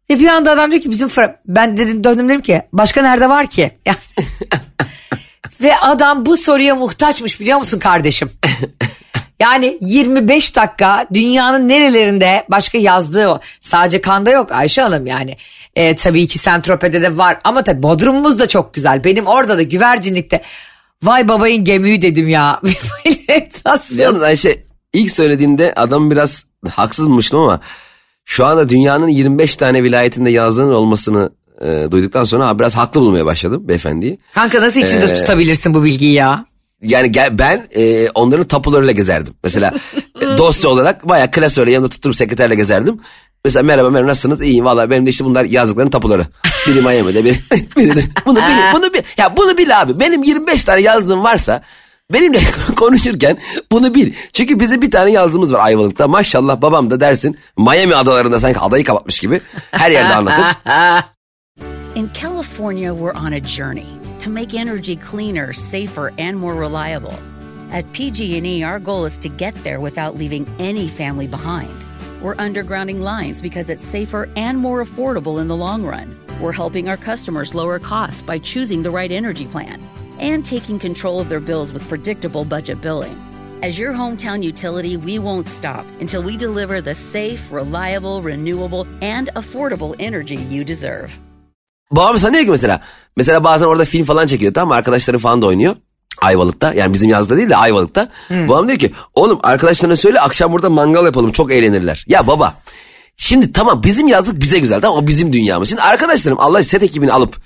Ve 0.09 0.19
bir 0.19 0.27
anda 0.27 0.51
adam 0.51 0.71
diyor 0.71 0.81
ki 0.81 0.91
bizim 0.91 1.07
Fra- 1.07 1.35
ben 1.45 1.77
dedim 1.77 2.03
döndüm 2.03 2.29
dedim 2.29 2.41
ki 2.41 2.61
başka 2.73 3.01
nerede 3.01 3.29
var 3.29 3.47
ki? 3.47 3.71
Ve 5.61 5.77
adam 5.77 6.25
bu 6.25 6.37
soruya 6.37 6.75
muhtaçmış 6.75 7.39
biliyor 7.39 7.59
musun 7.59 7.79
kardeşim? 7.79 8.29
Yani 9.39 9.77
25 9.81 10.55
dakika 10.55 11.07
dünyanın 11.13 11.69
nerelerinde 11.69 12.45
başka 12.51 12.77
yazdığı 12.77 13.27
o. 13.27 13.39
Sadece 13.61 14.01
Kanda 14.01 14.31
yok 14.31 14.51
Ayşe 14.51 14.81
Hanım 14.81 15.05
yani. 15.05 15.37
E, 15.75 15.95
tabii 15.95 16.27
ki 16.27 16.37
Sentrope'de 16.37 17.01
de 17.01 17.17
var 17.17 17.37
ama 17.43 17.63
tabii 17.63 17.83
Bodrum'umuz 17.83 18.39
da 18.39 18.47
çok 18.47 18.73
güzel. 18.73 19.03
Benim 19.03 19.27
orada 19.27 19.57
da 19.57 19.61
güvercinlikte 19.63 20.41
vay 21.03 21.27
babayın 21.27 21.63
gemüğü 21.63 22.01
dedim 22.01 22.29
ya. 22.29 22.61
Nasıl? 23.65 23.99
Yalnız 23.99 24.23
Ayşe 24.23 24.63
ilk 24.93 25.11
söylediğinde 25.11 25.73
adam 25.75 26.11
biraz 26.11 26.45
haksızmıştım 26.69 27.39
ama 27.39 27.59
Şu 28.25 28.45
anda 28.45 28.69
dünyanın 28.69 29.07
25 29.07 29.55
tane 29.55 29.83
vilayetinde 29.83 30.29
yazlığın 30.29 30.73
olmasını 30.73 31.31
e, 31.63 31.91
duyduktan 31.91 32.23
sonra 32.23 32.59
biraz 32.59 32.75
haklı 32.77 33.01
bulmaya 33.01 33.25
başladım 33.25 33.67
beyefendiyi. 33.67 34.19
Kanka 34.33 34.61
nasıl 34.61 34.79
içinde 34.81 35.05
Ee, 35.05 35.13
tutabilirsin 35.13 35.73
bu 35.73 35.83
bilgiyi 35.83 36.13
ya? 36.13 36.45
Yani 36.81 37.11
gel, 37.11 37.37
ben 37.37 37.67
e, 37.75 38.09
onların 38.09 38.45
tapularıyla 38.45 38.93
gezerdim. 38.93 39.33
Mesela 39.43 39.73
dosya 40.37 40.69
olarak 40.69 41.09
bayağı 41.09 41.31
klasörle 41.31 41.71
yanımda 41.71 41.89
tutturup 41.89 42.15
sekreterle 42.15 42.55
gezerdim. 42.55 42.99
Mesela 43.45 43.63
merhaba 43.63 43.89
merhaba 43.89 44.09
nasılsınız? 44.09 44.41
İyiyim 44.41 44.65
valla 44.65 44.89
benim 44.89 45.05
de 45.05 45.09
işte 45.09 45.25
bunlar 45.25 45.45
yazdıkların 45.45 45.89
tapuları. 45.89 46.25
Biri 46.67 46.81
Miami'de 46.81 47.25
biri, 47.25 47.37
biri 47.77 47.95
de. 47.95 48.03
Bunu 48.25 48.35
bil, 48.35 48.73
bunu 48.73 48.93
bil. 48.93 49.01
Ya 49.17 49.37
bunu 49.37 49.57
bil 49.57 49.81
abi. 49.81 49.99
Benim 49.99 50.23
25 50.23 50.63
tane 50.63 50.81
yazdığım 50.81 51.23
varsa 51.23 51.63
benimle 52.13 52.39
konuşurken 52.75 53.37
bunu 53.71 53.93
bil. 53.93 54.13
Çünkü 54.33 54.59
bizim 54.59 54.81
bir 54.81 54.91
tane 54.91 55.11
yazdığımız 55.11 55.53
var 55.53 55.59
Ayvalık'ta. 55.59 56.07
Maşallah 56.07 56.61
babam 56.61 56.89
da 56.91 56.99
dersin 56.99 57.37
Miami 57.57 57.95
adalarında 57.95 58.39
sanki 58.39 58.59
adayı 58.59 58.83
kapatmış 58.83 59.19
gibi 59.19 59.41
her 59.71 59.91
yerde 59.91 60.13
anlatır. 60.13 60.45
In 61.95 62.09
California, 62.09 62.91
we're 62.91 63.13
on 63.13 63.33
a 63.33 63.39
journey 63.39 63.99
to 64.17 64.31
make 64.31 64.55
energy 64.55 64.95
cleaner, 64.95 65.53
safer, 65.53 66.11
and 66.17 66.39
more 66.39 66.55
reliable. 66.55 67.13
At 67.69 67.91
PG&E, 67.93 68.63
our 68.63 68.79
goal 68.79 69.05
is 69.05 69.19
to 69.19 69.29
get 69.29 69.53
there 69.57 69.79
without 69.79 70.15
leaving 70.15 70.47
any 70.57 70.87
family 70.87 71.27
behind. 71.27 71.69
We're 72.19 72.33
undergrounding 72.37 73.01
lines 73.01 73.43
because 73.43 73.69
it's 73.69 73.83
safer 73.83 74.27
and 74.35 74.57
more 74.57 74.83
affordable 74.83 75.39
in 75.39 75.47
the 75.47 75.55
long 75.55 75.83
run. 75.83 76.19
We're 76.41 76.51
helping 76.51 76.89
our 76.89 76.97
customers 76.97 77.53
lower 77.53 77.77
costs 77.77 78.23
by 78.23 78.39
choosing 78.39 78.81
the 78.81 78.89
right 78.89 79.11
energy 79.11 79.45
plan 79.45 79.79
and 80.17 80.43
taking 80.43 80.79
control 80.79 81.19
of 81.19 81.29
their 81.29 81.39
bills 81.39 81.71
with 81.71 81.87
predictable 81.87 82.43
budget 82.43 82.81
billing. 82.81 83.15
As 83.61 83.77
your 83.77 83.93
hometown 83.93 84.41
utility, 84.41 84.97
we 84.97 85.19
won't 85.19 85.45
stop 85.45 85.85
until 85.99 86.23
we 86.23 86.37
deliver 86.37 86.81
the 86.81 86.95
safe, 86.95 87.51
reliable, 87.51 88.23
renewable, 88.23 88.87
and 89.03 89.29
affordable 89.35 89.95
energy 89.99 90.37
you 90.37 90.63
deserve. 90.63 91.15
Babam 91.91 92.17
sanıyor 92.17 92.43
ki 92.43 92.49
mesela. 92.49 92.81
Mesela 93.17 93.43
bazen 93.43 93.65
orada 93.65 93.85
film 93.85 94.03
falan 94.03 94.27
çekiyor 94.27 94.53
tamam 94.53 94.67
mı? 94.67 94.75
Arkadaşları 94.75 95.19
falan 95.19 95.41
da 95.41 95.45
oynuyor. 95.45 95.75
Ayvalık'ta 96.21 96.73
yani 96.73 96.93
bizim 96.93 97.09
yazda 97.09 97.37
değil 97.37 97.49
de 97.49 97.55
Ayvalık'ta. 97.55 98.09
Babam 98.47 98.67
diyor 98.67 98.79
ki 98.79 98.91
oğlum 99.13 99.39
arkadaşlarına 99.43 99.95
söyle 99.95 100.19
akşam 100.21 100.51
burada 100.53 100.69
mangal 100.69 101.05
yapalım 101.05 101.31
çok 101.31 101.51
eğlenirler. 101.51 102.05
Ya 102.07 102.27
baba 102.27 102.53
şimdi 103.17 103.51
tamam 103.51 103.83
bizim 103.83 104.07
yazlık 104.07 104.41
bize 104.41 104.59
güzel 104.59 104.81
tamam 104.81 104.97
o 105.03 105.07
bizim 105.07 105.33
dünyamız. 105.33 105.69
Şimdi 105.69 105.81
arkadaşlarım 105.81 106.37
Allah 106.41 106.63
set 106.63 106.83
ekibini 106.83 107.11
alıp 107.13 107.37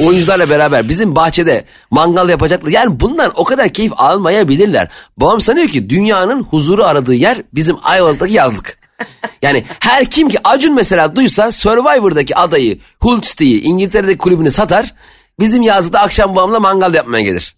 oyuncularla 0.00 0.50
beraber 0.50 0.88
bizim 0.88 1.16
bahçede 1.16 1.64
mangal 1.90 2.28
yapacaklar. 2.28 2.70
Yani 2.70 3.00
bundan 3.00 3.32
o 3.36 3.44
kadar 3.44 3.68
keyif 3.68 3.92
almayabilirler. 3.96 4.88
Babam 5.16 5.40
sanıyor 5.40 5.68
ki 5.68 5.90
dünyanın 5.90 6.42
huzuru 6.42 6.84
aradığı 6.84 7.14
yer 7.14 7.42
bizim 7.54 7.76
Ayvalık'taki 7.82 8.34
yazlık. 8.34 8.81
Yani 9.42 9.64
her 9.80 10.04
kim 10.04 10.28
ki 10.28 10.38
Acun 10.44 10.74
mesela 10.74 11.16
duysa 11.16 11.52
Survivor'daki 11.52 12.36
adayı 12.36 12.78
Hull 13.00 13.20
City'yi 13.22 13.60
İngiltere'deki 13.62 14.18
kulübünü 14.18 14.50
satar. 14.50 14.94
Bizim 15.40 15.62
yazda 15.62 16.00
akşam 16.00 16.36
babamla 16.36 16.60
mangal 16.60 16.94
yapmaya 16.94 17.22
gelir. 17.22 17.56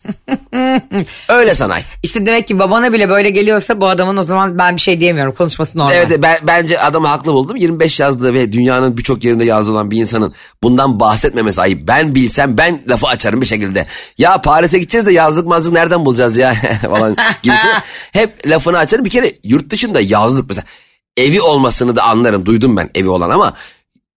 Öyle 1.29 1.55
sanay. 1.55 1.83
İşte 2.03 2.27
demek 2.27 2.49
ki 2.49 2.59
babana 2.59 2.93
bile 2.93 3.09
böyle 3.09 3.31
geliyorsa 3.31 3.81
bu 3.81 3.89
adamın 3.89 4.17
o 4.17 4.23
zaman 4.23 4.59
ben 4.59 4.77
bir 4.77 4.81
şey 4.81 5.01
diyemiyorum. 5.01 5.35
Konuşması 5.35 5.79
normal. 5.79 5.93
Evet 5.95 6.23
ben, 6.23 6.39
bence 6.43 6.81
adamı 6.81 7.07
haklı 7.07 7.33
buldum. 7.33 7.57
25 7.57 8.01
yazdığı 8.01 8.35
ve 8.35 8.53
dünyanın 8.53 8.97
birçok 8.97 9.25
yerinde 9.25 9.45
yazılı 9.45 9.75
olan 9.75 9.91
bir 9.91 10.01
insanın 10.01 10.35
bundan 10.63 11.01
bahsetmemesi 11.01 11.61
ayıp. 11.61 11.89
Ben 11.89 12.15
bilsem 12.15 12.59
ben 12.59 12.83
lafı 12.89 13.07
açarım 13.07 13.41
bir 13.41 13.47
şekilde. 13.47 13.87
Ya 14.19 14.41
Paris'e 14.41 14.79
gideceğiz 14.79 15.07
de 15.07 15.13
yazlık 15.13 15.47
mazlık 15.47 15.73
nereden 15.73 16.05
bulacağız 16.05 16.37
ya 16.37 16.55
falan 16.81 17.17
gibisine. 17.43 17.73
Hep 18.13 18.47
lafını 18.47 18.79
açarım. 18.79 19.05
Bir 19.05 19.11
kere 19.11 19.33
yurt 19.45 19.71
dışında 19.71 20.01
yazlık 20.01 20.49
mesela 20.49 20.65
evi 21.17 21.41
olmasını 21.41 21.97
da 21.97 22.03
anlarım. 22.03 22.47
Duydum 22.47 22.77
ben 22.77 22.91
evi 22.95 23.09
olan 23.09 23.31
ama 23.31 23.55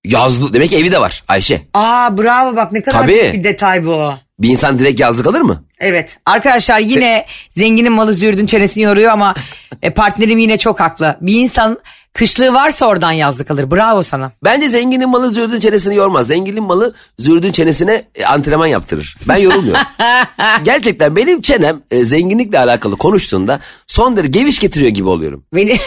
yazlık 0.06 0.54
demek 0.54 0.70
ki 0.70 0.77
evi 0.77 0.92
de 0.92 1.01
var 1.01 1.24
Ayşe. 1.27 1.62
Aa 1.74 2.18
bravo 2.18 2.56
bak 2.56 2.72
ne 2.72 2.82
kadar 2.82 3.00
Tabii. 3.00 3.08
büyük 3.13 3.34
bir 3.34 3.44
detay 3.44 3.86
bu. 3.86 4.13
Bir 4.39 4.50
insan 4.50 4.80
direkt 4.80 5.00
yazlık 5.00 5.27
alır 5.27 5.42
mı? 5.42 5.63
Evet 5.80 6.18
arkadaşlar 6.25 6.80
yine 6.80 7.25
zenginin 7.51 7.92
malı 7.92 8.13
zürdün 8.13 8.46
çenesini 8.46 8.84
yoruyor 8.84 9.12
ama 9.12 9.36
e, 9.82 9.94
partnerim 9.94 10.39
yine 10.39 10.58
çok 10.58 10.80
haklı. 10.80 11.18
Bir 11.22 11.34
insan 11.34 11.80
kışlığı 12.13 12.54
varsa 12.54 12.86
oradan 12.86 13.12
yazlık 13.12 13.51
alır. 13.51 13.72
Bravo 13.72 14.04
sana. 14.04 14.32
Bence 14.44 14.70
zenginin 14.70 15.10
malı 15.10 15.32
zürdün 15.32 15.60
çenesini 15.60 15.96
yormaz. 15.96 16.27
Zenginin 16.27 16.63
malı 16.63 16.94
zürdün 17.20 17.51
çenesine 17.51 18.04
e, 18.16 18.25
antrenman 18.25 18.68
yaptırır. 18.68 19.18
Ben 19.27 19.38
yorulmuyorum. 19.38 19.82
Gerçekten 20.63 21.16
benim 21.16 21.42
çenem 21.42 21.82
e, 21.92 22.04
zenginlikle 22.04 22.60
alakalı 22.60 22.98
konuştuğunda 22.98 23.60
son 23.88 24.18
derece 24.18 24.39
geviş 24.39 24.60
getiriyor 24.60 24.92
gibi 24.92 25.08
oluyorum. 25.08 25.44
Beni 25.54 25.77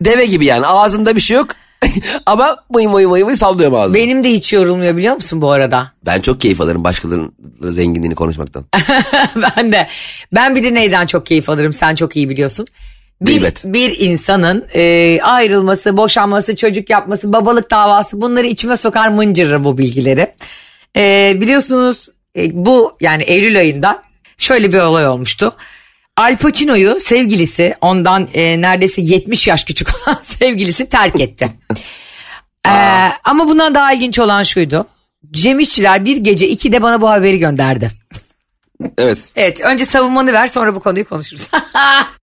Deve 0.00 0.26
gibi 0.26 0.44
yani 0.44 0.66
ağzında 0.66 1.16
bir 1.16 1.20
şey 1.20 1.36
yok. 1.36 1.50
Ama 2.26 2.56
mıy 2.70 2.86
mıy 2.86 3.06
mıy 3.06 3.24
mıy 3.24 3.36
sallıyorum 3.36 3.74
ağzımı. 3.78 3.94
benim 3.98 4.24
de 4.24 4.30
hiç 4.32 4.52
yorulmuyor 4.52 4.96
biliyor 4.96 5.14
musun 5.14 5.42
bu 5.42 5.50
arada? 5.50 5.92
Ben 6.06 6.20
çok 6.20 6.40
keyif 6.40 6.60
alırım 6.60 6.84
başkalarının 6.84 7.32
zenginliğini 7.62 8.14
konuşmaktan. 8.14 8.64
ben 9.56 9.72
de. 9.72 9.86
Ben 10.34 10.54
bir 10.54 10.62
de 10.62 10.74
neyden 10.74 11.06
çok 11.06 11.26
keyif 11.26 11.50
alırım 11.50 11.72
sen 11.72 11.94
çok 11.94 12.16
iyi 12.16 12.28
biliyorsun. 12.28 12.66
Bir, 13.20 13.26
Gıybet. 13.26 13.62
bir 13.64 13.98
insanın 13.98 14.66
e, 14.74 15.18
ayrılması, 15.22 15.96
boşanması, 15.96 16.56
çocuk 16.56 16.90
yapması, 16.90 17.32
babalık 17.32 17.70
davası 17.70 18.20
bunları 18.20 18.46
içime 18.46 18.76
sokar 18.76 19.08
mıncırır 19.08 19.64
bu 19.64 19.78
bilgileri. 19.78 20.34
E, 20.96 21.32
biliyorsunuz 21.40 22.08
e, 22.36 22.50
bu 22.66 22.96
yani 23.00 23.22
Eylül 23.22 23.58
ayında 23.58 24.02
şöyle 24.38 24.72
bir 24.72 24.78
olay 24.78 25.06
olmuştu. 25.08 25.52
Al 26.16 26.36
Pacino'yu 26.36 27.00
sevgilisi 27.00 27.74
ondan 27.80 28.28
e, 28.34 28.60
neredeyse 28.60 29.02
70 29.02 29.48
yaş 29.48 29.64
küçük 29.64 29.88
olan 30.08 30.18
sevgilisi 30.22 30.88
terk 30.88 31.20
etti. 31.20 31.48
E, 32.66 32.70
ama 33.24 33.48
bundan 33.48 33.74
daha 33.74 33.92
ilginç 33.92 34.18
olan 34.18 34.42
şuydu. 34.42 34.86
Cem 35.30 35.60
İşçiler 35.60 36.04
bir 36.04 36.16
gece 36.16 36.48
2'de 36.52 36.82
bana 36.82 37.00
bu 37.00 37.10
haberi 37.10 37.38
gönderdi. 37.38 37.90
Evet. 38.98 39.18
Evet 39.36 39.60
önce 39.60 39.84
savunmanı 39.84 40.32
ver 40.32 40.46
sonra 40.48 40.74
bu 40.74 40.80
konuyu 40.80 41.08
konuşuruz. 41.08 41.48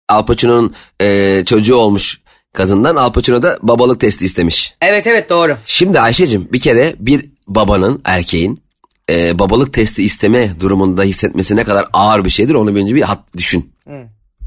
Al 0.08 0.26
Pacino'nun 0.26 0.74
e, 1.00 1.42
çocuğu 1.44 1.76
olmuş 1.76 2.20
kadından 2.54 2.96
Al 2.96 3.12
Pacino 3.12 3.42
da 3.42 3.58
babalık 3.62 4.00
testi 4.00 4.24
istemiş. 4.24 4.74
evet 4.80 5.06
evet 5.06 5.30
doğru. 5.30 5.56
Şimdi 5.66 6.00
Ayşe'cim 6.00 6.48
bir 6.52 6.60
kere 6.60 6.94
bir 6.98 7.24
babanın 7.46 8.00
erkeğin 8.04 8.62
e, 9.10 9.38
babalık 9.38 9.72
testi 9.72 10.04
isteme 10.04 10.60
durumunda 10.60 11.02
hissetmesi 11.02 11.56
ne 11.56 11.64
kadar 11.64 11.86
ağır 11.92 12.24
bir 12.24 12.30
şeydir 12.30 12.54
onu 12.54 12.74
bir 12.74 12.80
önce 12.80 12.94
bir 12.94 13.02
hat 13.02 13.36
düşün. 13.36 13.72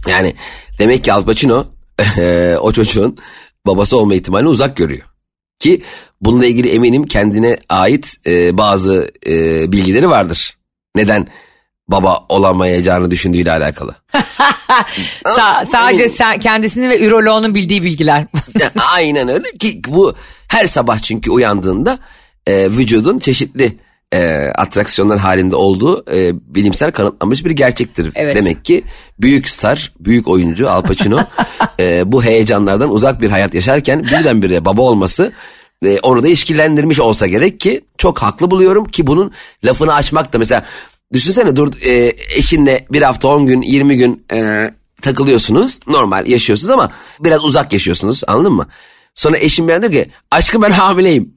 Yani 0.08 0.34
demek 0.80 1.04
ki 1.04 1.14
Al 1.14 1.26
Pacino 1.26 1.66
e, 2.18 2.56
o 2.62 2.72
çocuğun 2.72 3.18
babası 3.66 3.98
olma 3.98 4.16
ihtimalini 4.16 4.50
uzak 4.50 4.78
görüyor. 4.78 5.08
Ki 5.60 5.82
bununla 6.22 6.46
ilgili 6.46 6.70
eminim 6.70 7.04
kendine 7.06 7.58
ait 7.70 8.16
e, 8.26 8.58
bazı 8.58 9.12
e, 9.28 9.32
bilgileri 9.72 10.10
vardır. 10.10 10.58
Neden 10.96 11.28
baba 11.88 12.26
olamayacağını 12.30 13.12
düşündüğüyle 13.12 13.52
alakalı. 13.52 13.96
Sa- 15.26 15.66
sadece 15.66 16.10
sen, 16.10 16.40
kendisinin 16.40 16.90
ve 16.90 17.00
üroloğunun 17.00 17.56
bildiği 17.56 17.84
bilgiler. 17.84 18.26
Aynen 18.94 19.28
öyle 19.28 19.52
ki 19.60 19.82
bu 19.88 20.16
her 20.48 20.68
sabah 20.68 21.00
çünkü 21.00 21.32
uyandığında 21.32 22.00
e, 22.48 22.72
vücudun 22.72 23.18
çeşitli 23.18 23.78
e, 24.14 24.52
atraksiyonlar 24.56 25.20
halinde 25.20 25.56
olduğu 25.56 26.06
e, 26.14 26.32
bilimsel 26.56 26.92
kanıtlanmış 26.92 27.46
bir 27.46 27.52
gerçektir. 27.52 28.12
Evet. 28.16 28.36
Demek 28.36 28.66
ki 28.66 28.84
büyük 29.20 29.50
star, 29.50 29.94
büyük 30.00 30.28
oyuncu 30.28 30.70
Al 30.70 30.82
Pacino 30.82 31.20
e, 31.80 32.12
bu 32.12 32.24
heyecanlardan 32.24 32.90
uzak 32.90 33.22
bir 33.22 33.30
hayat 33.30 33.54
yaşarken 33.54 34.04
birdenbire 34.04 34.66
baba 34.66 34.82
olması 34.82 35.32
e, 35.86 36.00
onu 36.00 36.24
da 36.24 36.28
işkillendirmiş 36.28 37.00
olsa 37.00 37.28
gerek 37.28 37.60
ki 37.60 37.82
çok 37.98 38.20
haklı 38.20 38.52
buluyorum 38.52 38.86
ki 38.86 39.08
bunun 39.08 39.32
lafını 39.66 39.94
açmak 39.94 40.34
da 40.34 40.38
mesela 40.38 40.66
düşünsene 41.14 41.56
dur 41.56 41.74
e, 41.82 42.14
eşinle 42.36 42.86
bir 42.92 43.02
hafta 43.02 43.28
10 43.28 43.46
gün 43.46 43.62
20 43.62 43.98
gün 43.98 44.26
e, 44.34 44.72
takılıyorsunuz 45.02 45.80
normal 45.88 46.28
yaşıyorsunuz 46.28 46.70
ama 46.70 46.92
biraz 47.20 47.44
uzak 47.44 47.74
yaşıyorsunuz 47.74 48.22
anladın 48.28 48.54
mı? 48.54 48.68
Sonra 49.14 49.38
eşim 49.38 49.68
bir 49.68 49.74
anda 49.74 49.92
diyor 49.92 50.06
ki 50.06 50.12
aşkım 50.32 50.62
ben 50.62 50.72
hamileyim 50.72 51.34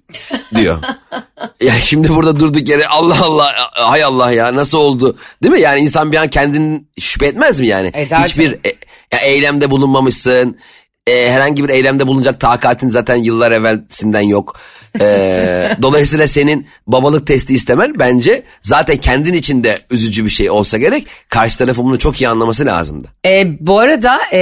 diyor. 0.54 0.78
ya 1.60 1.80
şimdi 1.80 2.08
burada 2.08 2.40
durduk 2.40 2.68
yere 2.68 2.86
Allah 2.86 3.18
Allah 3.22 3.52
hay 3.72 4.04
Allah 4.04 4.32
ya 4.32 4.54
nasıl 4.54 4.78
oldu 4.78 5.16
değil 5.42 5.54
mi? 5.54 5.60
Yani 5.60 5.80
insan 5.80 6.12
bir 6.12 6.16
an 6.16 6.28
kendini 6.28 6.84
şüphe 7.00 7.26
etmez 7.26 7.60
mi 7.60 7.66
yani? 7.66 7.90
Eder 7.94 8.18
Hiçbir 8.18 8.52
e, 8.52 8.72
ya 9.12 9.18
eylemde 9.18 9.70
bulunmamışsın. 9.70 10.58
E, 11.06 11.30
herhangi 11.30 11.64
bir 11.64 11.68
eylemde 11.68 12.06
bulunacak 12.06 12.40
takatin 12.40 12.88
zaten 12.88 13.16
yıllar 13.16 13.52
evvelsinden 13.52 14.20
yok. 14.20 14.56
E, 15.00 15.76
dolayısıyla 15.82 16.26
senin 16.26 16.66
babalık 16.86 17.26
testi 17.26 17.54
istemen 17.54 17.92
bence 17.98 18.42
zaten 18.62 18.96
kendin 18.96 19.34
için 19.34 19.64
de 19.64 19.78
üzücü 19.90 20.24
bir 20.24 20.30
şey 20.30 20.50
olsa 20.50 20.78
gerek. 20.78 21.06
Karşı 21.28 21.58
tarafın 21.58 21.84
bunu 21.84 21.98
çok 21.98 22.20
iyi 22.20 22.28
anlaması 22.28 22.66
lazımdı. 22.66 23.08
E, 23.26 23.44
bu 23.60 23.80
arada 23.80 24.18
e, 24.32 24.40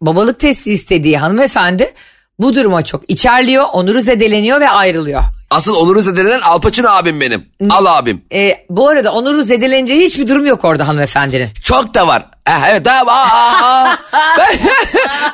babalık 0.00 0.40
testi 0.40 0.72
istediği 0.72 1.18
hanımefendi 1.18 1.92
bu 2.38 2.54
duruma 2.54 2.82
çok 2.82 3.10
içerliyor, 3.10 3.64
onuru 3.72 4.00
zedeleniyor 4.00 4.60
ve 4.60 4.68
ayrılıyor. 4.68 5.22
Asıl 5.50 5.74
onuru 5.74 6.00
zedelen 6.00 6.40
Al 6.40 6.60
Pacino 6.60 6.88
abim 6.88 7.20
benim. 7.20 7.46
Al 7.70 7.84
abim. 7.86 8.24
E, 8.32 8.64
bu 8.70 8.88
arada 8.88 9.12
onuru 9.12 9.42
zedelenecek 9.42 9.96
hiçbir 9.96 10.28
durum 10.28 10.46
yok 10.46 10.64
orada 10.64 10.88
hanımefendinin. 10.88 11.48
Çok 11.62 11.94
da 11.94 12.06
var. 12.06 12.26
Ha, 12.44 12.66
evet 12.70 12.84
tamam. 12.84 13.08
Aa, 13.08 13.20
aa. 13.62 13.96
ben, 14.38 14.54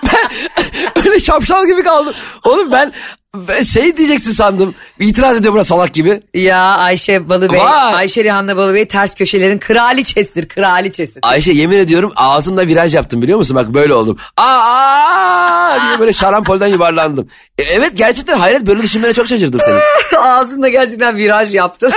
ben 0.06 1.06
öyle 1.06 1.20
şapşal 1.20 1.66
gibi 1.66 1.82
kaldım. 1.82 2.14
Oğlum 2.44 2.72
ben, 2.72 2.92
ben 3.36 3.62
şey 3.62 3.96
diyeceksin 3.96 4.30
sandım. 4.30 4.74
İtiraz 5.00 5.36
ediyor 5.36 5.54
buna 5.54 5.64
salak 5.64 5.94
gibi. 5.94 6.22
Ya 6.34 6.58
Ayşe 6.58 7.28
Balıbey, 7.28 7.60
Vay. 7.60 7.94
Ayşe 7.94 8.24
Rihanna 8.24 8.56
Balıbey 8.56 8.88
ters 8.88 9.14
köşelerin 9.14 9.58
kraliçesidir, 9.58 10.48
kraliçesi. 10.48 11.18
Ayşe 11.22 11.52
yemin 11.52 11.78
ediyorum 11.78 12.12
ağzımda 12.16 12.66
viraj 12.66 12.94
yaptım 12.94 13.22
biliyor 13.22 13.38
musun? 13.38 13.56
Bak 13.56 13.74
böyle 13.74 13.94
oldum. 13.94 14.18
Aa 14.36 15.78
diye 15.88 15.98
böyle 16.00 16.12
şarampolden 16.12 16.66
yuvarlandım. 16.66 17.28
E, 17.58 17.62
evet 17.62 17.96
gerçekten 17.96 18.38
hayret 18.38 18.66
böyle 18.66 18.82
düşünmene 18.82 19.12
çok 19.12 19.26
şaşırdım 19.26 19.60
senin. 19.60 19.80
Ağzında 20.22 20.68
gerçekten 20.68 21.16
viraj 21.16 21.54
yaptın. 21.54 21.92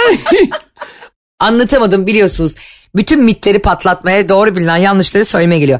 Anlatamadım 1.39 2.07
biliyorsunuz. 2.07 2.55
Bütün 2.95 3.23
mitleri 3.23 3.59
patlatmaya, 3.59 4.29
doğru 4.29 4.55
bilinen 4.55 4.77
yanlışları 4.77 5.25
söylemeye 5.25 5.59
geliyor. 5.59 5.79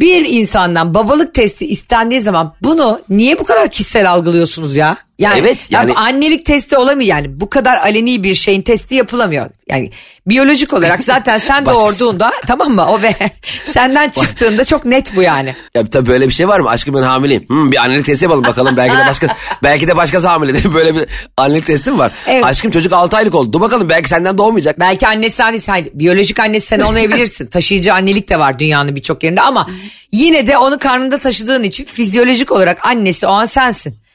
Bir 0.00 0.24
insandan 0.24 0.94
babalık 0.94 1.34
testi 1.34 1.66
istendiği 1.66 2.20
zaman 2.20 2.54
bunu 2.62 3.00
niye 3.08 3.38
bu 3.38 3.44
kadar 3.44 3.68
kişisel 3.68 4.10
algılıyorsunuz 4.10 4.76
ya? 4.76 4.98
Yani, 5.18 5.38
Evet, 5.40 5.70
ya 5.70 5.80
yani- 5.80 5.90
bu 5.90 5.98
annelik 5.98 6.46
testi 6.46 6.76
olamıyor 6.76 7.08
yani. 7.08 7.40
Bu 7.40 7.50
kadar 7.50 7.76
aleni 7.76 8.24
bir 8.24 8.34
şeyin 8.34 8.62
testi 8.62 8.94
yapılamıyor. 8.94 9.50
Yani 9.68 9.90
biyolojik 10.26 10.72
olarak 10.72 11.02
zaten 11.12 11.38
sen 11.38 11.66
doğurduğunda 11.66 12.32
tamam 12.46 12.72
mı? 12.74 12.86
O 12.90 13.02
ve 13.02 13.14
senden 13.64 14.08
çıktığında 14.08 14.64
çok 14.64 14.84
net 14.84 15.16
bu 15.16 15.22
yani. 15.22 15.56
Ya 15.74 15.84
tabii 15.84 16.08
böyle 16.08 16.28
bir 16.28 16.32
şey 16.32 16.48
var 16.48 16.60
mı? 16.60 16.68
Aşkım 16.68 16.94
ben 16.94 17.02
hamileyim. 17.02 17.48
Hmm, 17.48 17.72
bir 17.72 17.76
annelik 17.76 18.06
testi 18.06 18.24
yapalım 18.24 18.44
bakalım. 18.44 18.76
Belki 18.76 18.96
de 18.98 19.06
başka 19.06 19.26
belki 19.62 19.88
de 19.88 19.96
başkası 19.96 20.28
hamiledir. 20.28 20.74
Böyle 20.74 20.94
bir 20.94 21.04
annelik 21.36 21.66
testi 21.66 21.90
mi 21.90 21.98
var? 21.98 22.12
Evet. 22.26 22.44
Aşkım 22.44 22.70
çocuk 22.70 22.92
6 22.92 23.16
aylık 23.16 23.34
oldu. 23.34 23.52
Dur 23.52 23.60
bakalım 23.60 23.88
belki 23.88 24.08
senden 24.08 24.38
doğmayacak. 24.38 24.80
Belki 24.80 25.06
annesi 25.06 25.44
annesi 25.44 25.70
hayır, 25.70 25.88
biyolojik 25.94 26.40
annesi 26.40 26.66
sen 26.66 26.80
olmayabilirsin. 26.80 27.46
Taşıyıcı 27.46 27.94
annelik 27.94 28.28
de 28.28 28.38
var 28.38 28.58
dünyanın 28.58 28.96
birçok 28.96 29.24
yerinde 29.24 29.40
ama 29.40 29.66
yine 30.12 30.46
de 30.46 30.58
onu 30.58 30.78
karnında 30.78 31.18
taşıdığın 31.18 31.62
için 31.62 31.84
fizyolojik 31.84 32.52
olarak 32.52 32.86
annesi 32.86 33.26
o 33.26 33.30
an 33.30 33.44
sensin. 33.44 34.05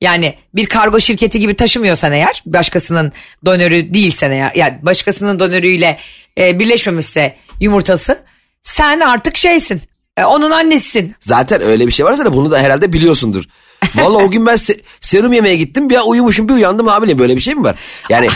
Yani 0.00 0.34
bir 0.54 0.66
kargo 0.66 1.00
şirketi 1.00 1.40
gibi 1.40 1.54
taşımıyorsan 1.54 2.12
eğer 2.12 2.42
başkasının 2.46 3.12
donörü 3.44 3.94
değilsen 3.94 4.30
eğer 4.30 4.52
yani 4.54 4.78
başkasının 4.82 5.38
donörüyle 5.38 5.98
e, 6.38 6.58
birleşmemişse 6.58 7.36
yumurtası 7.60 8.18
sen 8.62 9.00
artık 9.00 9.36
şeysin. 9.36 9.80
E, 10.16 10.24
onun 10.24 10.50
annesisin. 10.50 11.14
Zaten 11.20 11.62
öyle 11.62 11.86
bir 11.86 11.92
şey 11.92 12.06
varsa 12.06 12.24
da 12.24 12.32
bunu 12.32 12.50
da 12.50 12.58
herhalde 12.60 12.92
biliyorsundur. 12.92 13.44
Vallahi 13.94 14.24
o 14.24 14.30
gün 14.30 14.46
ben 14.46 14.54
se- 14.54 14.80
serum 15.00 15.32
yemeye 15.32 15.56
gittim. 15.56 15.90
Bir 15.90 15.98
uyumuşum 16.06 16.48
bir 16.48 16.54
uyandım 16.54 16.86
hamileyim. 16.86 17.18
Böyle 17.18 17.36
bir 17.36 17.40
şey 17.40 17.54
mi 17.54 17.64
var? 17.64 17.76
Yani 18.08 18.28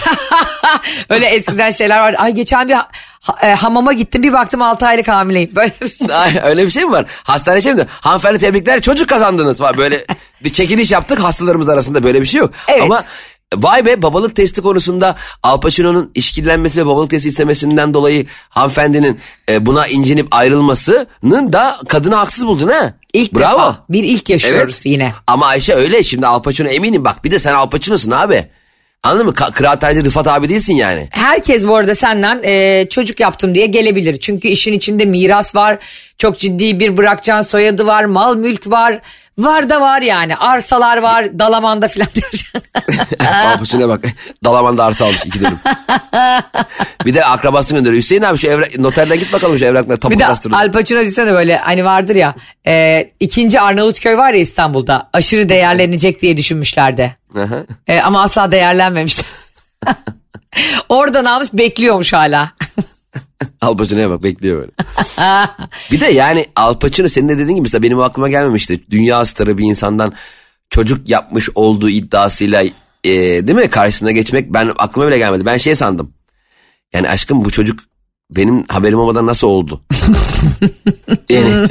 Öyle 1.08 1.26
eskiden 1.26 1.70
şeyler 1.70 2.00
var. 2.00 2.14
Ay 2.18 2.34
geçen 2.34 2.68
bir 2.68 2.74
ha- 2.74 2.88
e, 3.42 3.54
hamama 3.54 3.92
gittim 3.92 4.22
bir 4.22 4.32
baktım 4.32 4.62
6 4.62 4.86
aylık 4.86 5.08
hamileyim. 5.08 5.50
Böyle 5.56 5.72
bir 5.80 5.94
şey. 5.94 6.06
Ay, 6.12 6.40
öyle 6.44 6.66
bir 6.66 6.70
şey 6.70 6.84
mi 6.84 6.92
var? 6.92 7.06
Hastane 7.08 7.60
şey 7.60 7.72
mi 7.72 7.76
diyor? 7.76 7.88
Hanımefendi 8.00 8.38
tebrikler 8.38 8.80
çocuk 8.80 9.08
kazandınız 9.08 9.58
falan. 9.58 9.76
Böyle 9.76 10.04
bir 10.44 10.52
çekiliş 10.52 10.92
yaptık 10.92 11.18
hastalarımız 11.22 11.68
arasında 11.68 12.02
böyle 12.04 12.20
bir 12.20 12.26
şey 12.26 12.40
yok. 12.40 12.50
Evet. 12.68 12.82
Ama 12.82 13.04
vay 13.56 13.86
be 13.86 14.02
babalık 14.02 14.36
testi 14.36 14.62
konusunda 14.62 15.16
Al 15.42 15.60
Pacino'nun 15.60 16.10
işkillenmesi 16.14 16.80
ve 16.80 16.86
babalık 16.86 17.10
testi 17.10 17.28
istemesinden 17.28 17.94
dolayı 17.94 18.26
hanımefendinin 18.48 19.20
e, 19.48 19.66
buna 19.66 19.86
incinip 19.86 20.26
ayrılmasının 20.30 21.52
da 21.52 21.76
kadını 21.88 22.14
haksız 22.14 22.46
buldun 22.46 22.68
ha. 22.68 22.94
İlk 23.14 23.32
Bravo. 23.34 23.58
defa 23.58 23.84
bir 23.90 24.04
ilk 24.04 24.30
yaşıyoruz 24.30 24.74
Evet. 24.74 24.86
yine. 24.86 25.12
Ama 25.26 25.46
Ayşe 25.46 25.74
öyle 25.74 26.02
şimdi 26.02 26.26
Al 26.26 26.42
Pacino 26.42 26.68
eminim 26.68 27.04
bak 27.04 27.24
bir 27.24 27.30
de 27.30 27.38
sen 27.38 27.54
Al 27.54 27.70
Pacino'sun 27.70 28.10
abi. 28.10 28.44
Anladın 29.02 29.26
mı? 29.26 29.32
Ka- 29.32 29.52
Kıraathaneci 29.52 30.04
Rıfat 30.04 30.26
abi 30.26 30.48
değilsin 30.48 30.74
yani. 30.74 31.08
Herkes 31.10 31.66
bu 31.66 31.76
arada 31.76 31.94
senden 31.94 32.40
e, 32.44 32.86
çocuk 32.90 33.20
yaptım 33.20 33.54
diye 33.54 33.66
gelebilir. 33.66 34.20
Çünkü 34.20 34.48
işin 34.48 34.72
içinde 34.72 35.04
miras 35.04 35.54
var. 35.54 35.78
Çok 36.18 36.38
ciddi 36.38 36.80
bir 36.80 36.96
bırakacağın 36.96 37.42
soyadı 37.42 37.86
var. 37.86 38.04
Mal 38.04 38.36
mülk 38.36 38.70
var. 38.70 39.00
Var 39.38 39.70
da 39.70 39.80
var 39.80 40.02
yani. 40.02 40.36
Arsalar 40.36 40.96
var. 40.96 41.38
Dalamanda 41.38 41.88
falan 41.88 42.08
diyor. 42.14 42.52
Pacino'ya 43.58 43.88
bak. 43.88 44.04
Dalaman'da 44.44 44.84
arsa 44.84 45.04
almış 45.04 45.26
iki 45.26 45.40
dönüm. 45.40 45.58
bir 47.06 47.14
de 47.14 47.24
akrabasını 47.24 47.78
gönderiyor. 47.78 48.02
Hüseyin 48.02 48.22
abi 48.22 48.38
şu 48.38 48.48
evrak, 48.48 48.78
noterden 48.78 49.18
git 49.18 49.32
bakalım 49.32 49.58
şu 49.58 49.64
evrakları 49.64 50.00
tapu 50.00 50.14
bir 50.14 50.18
de. 50.18 50.26
Al 50.56 50.72
Pacino 50.72 51.00
düşünsene 51.00 51.32
böyle 51.32 51.56
hani 51.56 51.84
vardır 51.84 52.16
ya. 52.16 52.34
E, 52.66 53.00
ikinci 53.20 53.60
Arnavutköy 53.60 54.16
var 54.16 54.32
ya 54.32 54.40
İstanbul'da. 54.40 55.08
Aşırı 55.12 55.48
değerlenecek 55.48 56.22
diye 56.22 56.36
düşünmüşlerdi. 56.36 57.16
E, 57.86 58.00
ama 58.00 58.22
asla 58.22 58.52
değerlenmemiş. 58.52 59.16
Oradan 60.88 61.24
almış 61.24 61.48
bekliyormuş 61.52 62.12
hala. 62.12 62.50
Al 63.60 63.76
Pacino'ya 63.76 64.10
bak 64.10 64.22
bekliyor 64.22 64.58
böyle. 64.58 64.70
bir 65.92 66.00
de 66.00 66.06
yani 66.06 66.46
Al 66.56 66.78
Pacino 66.78 67.08
senin 67.08 67.28
de 67.28 67.38
dediğin 67.38 67.56
gibi 67.56 67.62
mesela 67.62 67.82
benim 67.82 68.00
aklıma 68.00 68.28
gelmemişti. 68.28 68.90
Dünya 68.90 69.24
starı 69.24 69.58
bir 69.58 69.64
insandan 69.64 70.12
çocuk 70.70 71.08
yapmış 71.08 71.48
olduğu 71.54 71.88
iddiasıyla 71.88 72.64
e, 73.04 73.10
değil 73.46 73.58
mi 73.58 73.70
karşısına 73.70 74.10
geçmek 74.10 74.52
ben 74.52 74.72
aklıma 74.78 75.08
bile 75.08 75.18
gelmedi. 75.18 75.46
Ben 75.46 75.56
şey 75.56 75.74
sandım. 75.74 76.14
Yani 76.94 77.08
aşkım 77.08 77.44
bu 77.44 77.50
çocuk 77.50 77.80
benim 78.30 78.64
haberim 78.68 78.98
olmadan 78.98 79.26
nasıl 79.26 79.46
oldu? 79.46 79.82
yani 81.28 81.68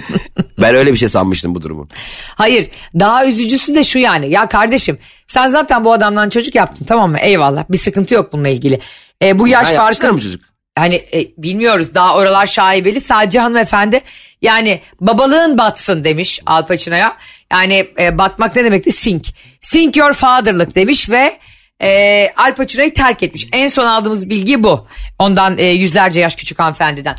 ben 0.62 0.76
öyle 0.76 0.92
bir 0.92 0.98
şey 0.98 1.08
sanmıştım 1.08 1.56
bu 1.56 1.62
durumu. 1.62 1.88
Hayır 2.36 2.70
daha 3.00 3.28
üzücüsü 3.28 3.76
de 3.76 3.84
şu 3.84 4.00
yani 4.00 4.30
ya 4.30 4.48
kardeşim 4.48 4.98
sen 5.28 5.50
zaten 5.50 5.86
bu 5.86 5.94
adamdan 5.94 6.30
çocuk 6.30 6.56
yaptın 6.56 6.86
tamam 6.86 7.12
mı 7.12 7.18
eyvallah 7.20 7.66
bir 7.70 7.78
sıkıntı 7.78 8.16
yok 8.16 8.34
bununla 8.34 8.50
ilgili. 8.50 8.80
E, 9.22 9.40
bu 9.40 9.48
yaş 9.48 9.72
Ha, 9.72 9.76
farkı 9.76 10.14
mı 10.14 10.22
çocuk? 10.22 10.53
Hani 10.78 10.96
e, 10.96 11.28
bilmiyoruz 11.38 11.96
daha 11.96 12.16
oralar 12.16 12.46
şaibeli. 12.46 13.02
Sadece 13.02 13.40
hanımefendi 13.40 14.02
yani 14.42 14.82
babalığın 15.02 15.58
batsın 15.58 16.04
demiş 16.04 16.40
Al 16.46 16.66
Pacino'ya. 16.66 17.18
Yani 17.52 17.88
e, 18.00 18.18
batmak 18.18 18.56
ne 18.56 18.66
demekti? 18.66 18.92
Sink. 18.92 19.26
Sink 19.62 19.98
your 19.98 20.14
father'lık 20.14 20.76
demiş 20.76 21.10
ve 21.10 21.38
e, 21.82 22.30
Al 22.38 22.56
Pacino'yu 22.56 22.94
terk 22.94 23.24
etmiş. 23.24 23.48
En 23.54 23.68
son 23.68 23.86
aldığımız 23.86 24.30
bilgi 24.30 24.64
bu. 24.64 24.88
Ondan 25.20 25.58
e, 25.58 25.66
yüzlerce 25.66 26.22
yaş 26.22 26.36
küçük 26.36 26.60
hanımefendiden. 26.60 27.16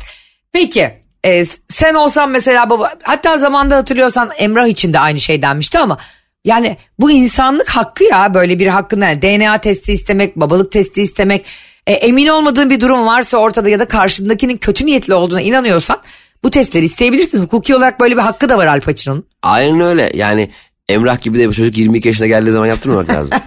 Peki 0.53 0.91
e, 1.25 1.45
sen 1.69 1.93
olsan 1.93 2.29
mesela 2.29 2.69
baba 2.69 2.93
hatta 3.03 3.37
zamanda 3.37 3.75
hatırlıyorsan 3.75 4.31
Emrah 4.37 4.67
için 4.67 4.93
de 4.93 4.99
aynı 4.99 5.19
şey 5.19 5.41
denmişti 5.41 5.79
ama 5.79 5.97
yani 6.45 6.77
bu 6.99 7.11
insanlık 7.11 7.69
hakkı 7.69 8.03
ya 8.03 8.33
böyle 8.33 8.59
bir 8.59 8.67
hakkın. 8.67 9.01
Yani 9.01 9.21
DNA 9.21 9.57
testi 9.57 9.93
istemek 9.93 10.35
babalık 10.35 10.71
testi 10.71 11.01
istemek 11.01 11.45
e, 11.87 11.93
emin 11.93 12.27
olmadığın 12.27 12.69
bir 12.69 12.79
durum 12.79 13.07
varsa 13.07 13.37
ortada 13.37 13.69
ya 13.69 13.79
da 13.79 13.87
karşındakinin 13.87 14.57
kötü 14.57 14.85
niyetli 14.85 15.13
olduğuna 15.13 15.41
inanıyorsan 15.41 16.01
bu 16.43 16.49
testleri 16.49 16.85
isteyebilirsin. 16.85 17.41
Hukuki 17.41 17.75
olarak 17.75 17.99
böyle 17.99 18.17
bir 18.17 18.21
hakkı 18.21 18.49
da 18.49 18.57
var 18.57 18.67
Al 18.67 18.81
Pacino'nun. 18.81 19.25
Aynen 19.41 19.81
öyle 19.81 20.11
yani 20.13 20.49
Emrah 20.89 21.21
gibi 21.21 21.39
de 21.39 21.49
bu 21.49 21.53
çocuk 21.53 21.77
22 21.77 22.07
yaşına 22.07 22.27
geldiği 22.27 22.51
zaman 22.51 22.65
yaptırmamak 22.65 23.09
lazım. 23.09 23.37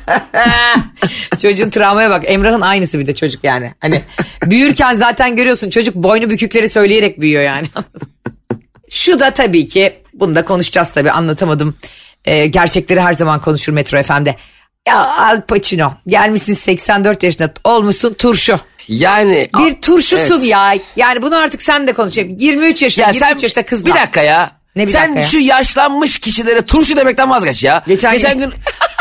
Çocuğun 1.42 1.70
travmaya 1.70 2.10
bak. 2.10 2.22
Emrah'ın 2.26 2.60
aynısı 2.60 2.98
bir 2.98 3.06
de 3.06 3.14
çocuk 3.14 3.44
yani. 3.44 3.74
Hani 3.80 4.00
büyürken 4.46 4.94
zaten 4.94 5.36
görüyorsun 5.36 5.70
çocuk 5.70 5.94
boynu 5.94 6.30
bükükleri 6.30 6.68
söyleyerek 6.68 7.20
büyüyor 7.20 7.42
yani. 7.42 7.66
Şu 8.90 9.18
da 9.18 9.30
tabii 9.30 9.66
ki 9.66 10.02
bunu 10.14 10.34
da 10.34 10.44
konuşacağız 10.44 10.88
tabii 10.94 11.10
anlatamadım. 11.10 11.74
Ee, 12.24 12.46
gerçekleri 12.46 13.00
her 13.00 13.12
zaman 13.12 13.40
konuşur 13.40 13.72
Metro 13.72 14.02
FM'de. 14.02 14.36
Ya 14.88 15.06
Al 15.06 15.40
Pacino 15.40 15.92
gelmişsin 16.06 16.54
84 16.54 17.22
yaşında 17.22 17.50
olmuşsun 17.64 18.14
turşu. 18.14 18.58
Yani 18.88 19.48
Bir 19.58 19.80
turşusun 19.80 20.16
Evet. 20.38 20.44
ya. 20.44 20.74
Yani 20.96 21.22
bunu 21.22 21.36
artık 21.36 21.62
sen 21.62 21.86
de 21.86 21.92
konuşayım. 21.92 22.36
23 22.38 22.82
yaşında, 22.82 23.02
Ya 23.06 23.10
23 23.12 23.24
sen 23.28 23.38
yaşında 23.42 23.64
kızla. 23.64 23.86
bir 23.86 23.94
dakika 23.94 24.22
ya. 24.22 24.50
Ne 24.76 24.86
bir 24.86 24.92
sen 24.92 25.02
dakika 25.02 25.20
ya? 25.20 25.26
şu 25.26 25.38
yaşlanmış 25.38 26.18
kişilere 26.18 26.62
turşu 26.62 26.96
demekten 26.96 27.30
vazgeç 27.30 27.64
ya. 27.64 27.82
Geçen 27.88 28.12
Geçen, 28.12 28.38
gün- 28.38 28.52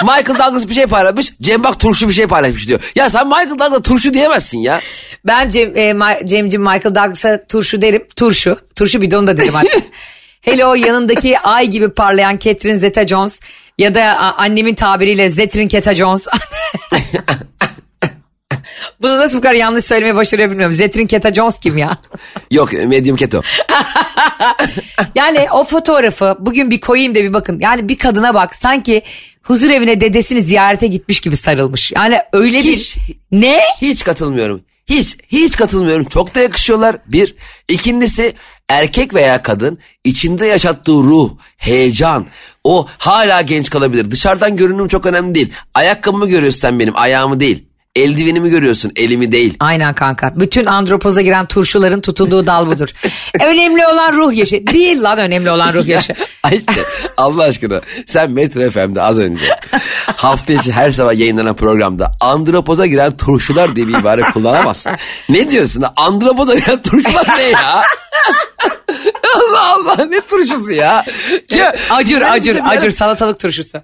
Michael 0.04 0.28
Douglas 0.28 0.70
bir 0.70 0.74
şey 0.74 0.86
paylaşmış. 0.86 1.34
Cem 1.42 1.64
Bak 1.64 1.80
turşu 1.80 2.10
bir 2.10 2.14
şey 2.14 2.28
paylaşmış 2.28 2.68
diyor. 2.68 2.80
Ya 2.96 3.10
sen 3.10 3.28
Michael 3.28 3.50
Douglas 3.60 3.82
turşu 3.84 4.14
diyemezsin 4.14 4.58
ya. 4.60 4.82
Ben 5.26 5.50
Cem, 5.50 5.78
e, 5.78 5.92
Ma- 5.92 6.26
Cem'cim 6.28 6.62
Michael 6.62 6.96
Douglas'a 6.96 7.46
turşu 7.48 7.82
derim. 7.82 8.04
Turşu. 8.16 8.58
Turşu 8.76 9.02
bidonu 9.02 9.28
da 9.28 9.38
derim 9.38 9.54
hatta. 9.54 9.70
Hele 10.42 10.66
o 10.66 10.76
yanındaki 10.76 11.40
ay 11.40 11.68
gibi 11.68 11.90
parlayan 11.90 12.38
Catherine 12.38 12.78
Zeta-Jones 12.80 13.40
ya 13.78 13.94
da 13.94 14.04
annemin 14.38 14.76
tabiriyle 14.76 15.30
Zetrin 15.30 15.68
Keta-Jones. 15.68 16.28
Bunu 19.02 19.18
nasıl 19.18 19.38
bu 19.38 19.42
kadar 19.42 19.54
yanlış 19.54 19.86
söylemeye 19.86 20.16
başarıyor 20.16 20.50
bilmiyorum. 20.52 20.74
Zetrin 20.74 21.08
Keta-Jones 21.08 21.60
kim 21.60 21.78
ya? 21.78 21.98
Yok 22.52 22.74
medium 22.74 23.18
keto. 23.18 23.42
Yani 25.16 25.48
o 25.52 25.64
fotoğrafı 25.64 26.36
bugün 26.40 26.72
bir 26.72 26.82
koyayım 26.82 27.16
da 27.16 27.20
bir 27.20 27.34
bakın. 27.34 27.60
Yani 27.60 27.90
bir 27.90 27.98
kadına 27.98 28.34
bak 28.34 28.56
sanki 28.56 29.02
huzur 29.42 29.70
evine 29.70 30.02
dedesini 30.02 30.42
ziyarete 30.42 30.88
gitmiş 30.88 31.22
gibi 31.22 31.38
sarılmış. 31.38 31.92
Yani 31.92 32.20
öyle 32.34 32.60
Hiç. 32.60 32.98
bir... 32.98 33.18
Ne? 33.32 33.62
Hiç 33.82 34.04
katılmıyorum. 34.04 34.62
Hiç, 34.90 35.18
hiç 35.28 35.56
katılmıyorum. 35.56 36.06
Çok 36.06 36.36
da 36.36 36.40
yakışıyorlar. 36.40 36.96
Bir. 37.06 37.36
İkincisi 37.70 38.34
erkek 38.70 39.14
veya 39.14 39.42
kadın 39.42 39.80
içinde 40.04 40.46
yaşattığı 40.46 40.92
ruh, 40.92 41.32
heyecan, 41.58 42.26
o 42.64 42.88
hala 42.98 43.42
genç 43.42 43.70
kalabilir. 43.70 44.12
Dışarıdan 44.12 44.56
görünüm 44.56 44.88
çok 44.88 45.06
önemli 45.06 45.36
değil. 45.36 45.54
Ayakkabımı 45.74 46.28
görüyorsun 46.28 46.60
sen 46.60 46.80
benim, 46.80 46.98
ayağımı 46.98 47.40
değil. 47.40 47.67
Eldivenimi 47.98 48.50
görüyorsun 48.50 48.92
elimi 48.96 49.32
değil. 49.32 49.56
Aynen 49.60 49.94
kanka. 49.94 50.34
Bütün 50.36 50.66
andropoza 50.66 51.22
giren 51.22 51.46
turşuların 51.46 52.02
tutulduğu 52.02 52.48
dal 52.48 52.68
budur. 52.68 52.90
önemli 53.46 53.88
olan 53.88 54.14
ruh 54.14 54.34
yaşı. 54.34 54.68
Değil 54.68 55.04
lan 55.04 55.18
önemli 55.20 55.52
olan 55.52 55.74
ruh 55.74 55.88
yaşı. 55.88 56.14
Ayşe 56.44 56.82
Allah 57.18 57.44
aşkına 57.44 57.82
sen 58.06 58.32
Metro 58.32 58.70
FM'de 58.70 59.02
az 59.02 59.20
önce 59.20 59.46
hafta 60.16 60.54
içi 60.54 60.72
her 60.72 60.92
sabah 60.92 61.14
yayınlanan 61.14 61.56
programda 61.56 62.12
andropoza 62.22 62.86
giren 62.86 63.18
turşular 63.18 63.76
diye 63.76 63.88
bir 63.88 64.00
ibare 64.00 64.22
kullanamazsın. 64.22 64.92
Ne 65.30 65.50
diyorsun? 65.50 65.84
Andropoza 65.96 66.56
giren 66.56 66.82
turşular 66.82 67.28
ne 67.38 67.44
ya? 67.44 67.82
Allah 69.36 69.74
Allah 69.74 70.06
ne 70.06 70.22
turşusu 70.22 70.72
ya? 70.72 71.06
ya 71.52 71.76
acır 71.90 72.22
acır 72.22 72.60
acır 72.66 72.92
salatalık 72.92 73.40
turşusu. 73.40 73.78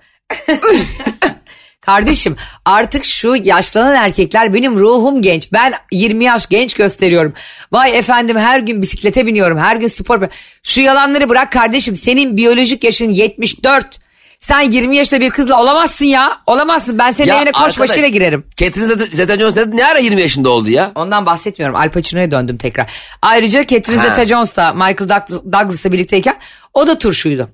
Kardeşim 1.86 2.36
artık 2.66 3.06
şu 3.06 3.36
yaşlanan 3.36 3.96
erkekler 3.96 4.54
benim 4.54 4.76
ruhum 4.80 5.22
genç. 5.22 5.54
Ben 5.54 5.74
20 5.92 6.24
yaş 6.24 6.48
genç 6.50 6.74
gösteriyorum. 6.74 7.34
Vay 7.72 7.98
efendim 7.98 8.38
her 8.38 8.60
gün 8.60 8.82
bisiklete 8.82 9.26
biniyorum. 9.26 9.58
Her 9.58 9.76
gün 9.76 9.88
spor. 9.88 10.22
Şu 10.64 10.82
yalanları 10.82 11.30
bırak 11.30 11.52
kardeşim. 11.52 11.96
Senin 11.96 12.38
biyolojik 12.38 12.84
yaşın 12.84 13.10
74. 13.10 14.00
Sen 14.40 14.62
20 14.72 14.98
yaşında 14.98 15.22
bir 15.22 15.30
kızla 15.30 15.62
olamazsın 15.62 16.06
ya. 16.06 16.38
Olamazsın. 16.48 17.00
Ben 17.00 17.12
senin 17.12 17.28
Ya 17.28 17.38
evine 17.38 17.52
koç 17.52 17.80
başıyla 17.80 18.08
girerim. 18.08 18.46
Catherine 18.58 18.88
Zeta- 18.94 19.16
Zeta-Jones 19.16 19.56
ne, 19.72 19.78
ne 19.78 19.86
ara 19.86 20.00
20 20.00 20.22
yaşında 20.22 20.50
oldu 20.50 20.70
ya? 20.70 20.92
Ondan 20.96 21.26
bahsetmiyorum. 21.26 21.76
Al 21.76 21.90
Pacino'ya 21.92 22.32
döndüm 22.32 22.58
tekrar. 22.58 22.92
Ayrıca 23.22 23.68
Catherine 23.68 24.02
Ha. 24.02 24.08
Zeta-Jones 24.08 24.56
da 24.56 24.74
Michael 24.74 25.10
Doug- 25.10 25.54
Douglas'la 25.54 25.92
birlikteyken 25.92 26.36
o 26.74 26.88
da 26.88 26.98
turşuydu. 26.98 27.50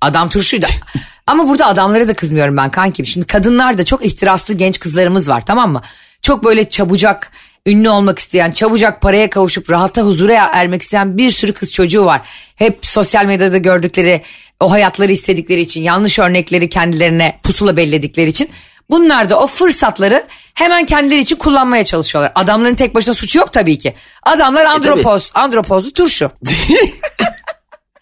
Adam 0.00 0.28
turşuydu. 0.28 0.66
Ama 1.26 1.48
burada 1.48 1.66
adamlara 1.66 2.08
da 2.08 2.14
kızmıyorum 2.14 2.56
ben 2.56 2.70
kankim. 2.70 3.06
Şimdi 3.06 3.26
kadınlar 3.26 3.78
da 3.78 3.84
çok 3.84 4.04
ihtiraslı 4.04 4.54
genç 4.54 4.80
kızlarımız 4.80 5.28
var 5.28 5.40
tamam 5.40 5.72
mı? 5.72 5.82
Çok 6.22 6.44
böyle 6.44 6.68
çabucak 6.68 7.32
ünlü 7.66 7.88
olmak 7.88 8.18
isteyen, 8.18 8.52
çabucak 8.52 9.00
paraya 9.00 9.30
kavuşup 9.30 9.70
rahata 9.70 10.02
huzura 10.02 10.50
ermek 10.52 10.82
isteyen 10.82 11.18
bir 11.18 11.30
sürü 11.30 11.52
kız 11.52 11.72
çocuğu 11.72 12.04
var. 12.04 12.20
Hep 12.56 12.86
sosyal 12.86 13.24
medyada 13.24 13.58
gördükleri 13.58 14.22
o 14.60 14.70
hayatları 14.70 15.12
istedikleri 15.12 15.60
için, 15.60 15.82
yanlış 15.82 16.18
örnekleri 16.18 16.68
kendilerine 16.68 17.40
pusula 17.42 17.76
belledikleri 17.76 18.28
için 18.28 18.50
Bunlar 18.90 19.28
da 19.28 19.40
o 19.40 19.46
fırsatları 19.46 20.26
hemen 20.54 20.86
kendileri 20.86 21.20
için 21.20 21.36
kullanmaya 21.36 21.84
çalışıyorlar. 21.84 22.32
Adamların 22.34 22.74
tek 22.74 22.94
başına 22.94 23.14
suçu 23.14 23.38
yok 23.38 23.52
tabii 23.52 23.78
ki. 23.78 23.94
Adamlar 24.22 24.64
andropoz, 24.64 25.30
andropozlu 25.34 25.92
turşu. 25.92 26.30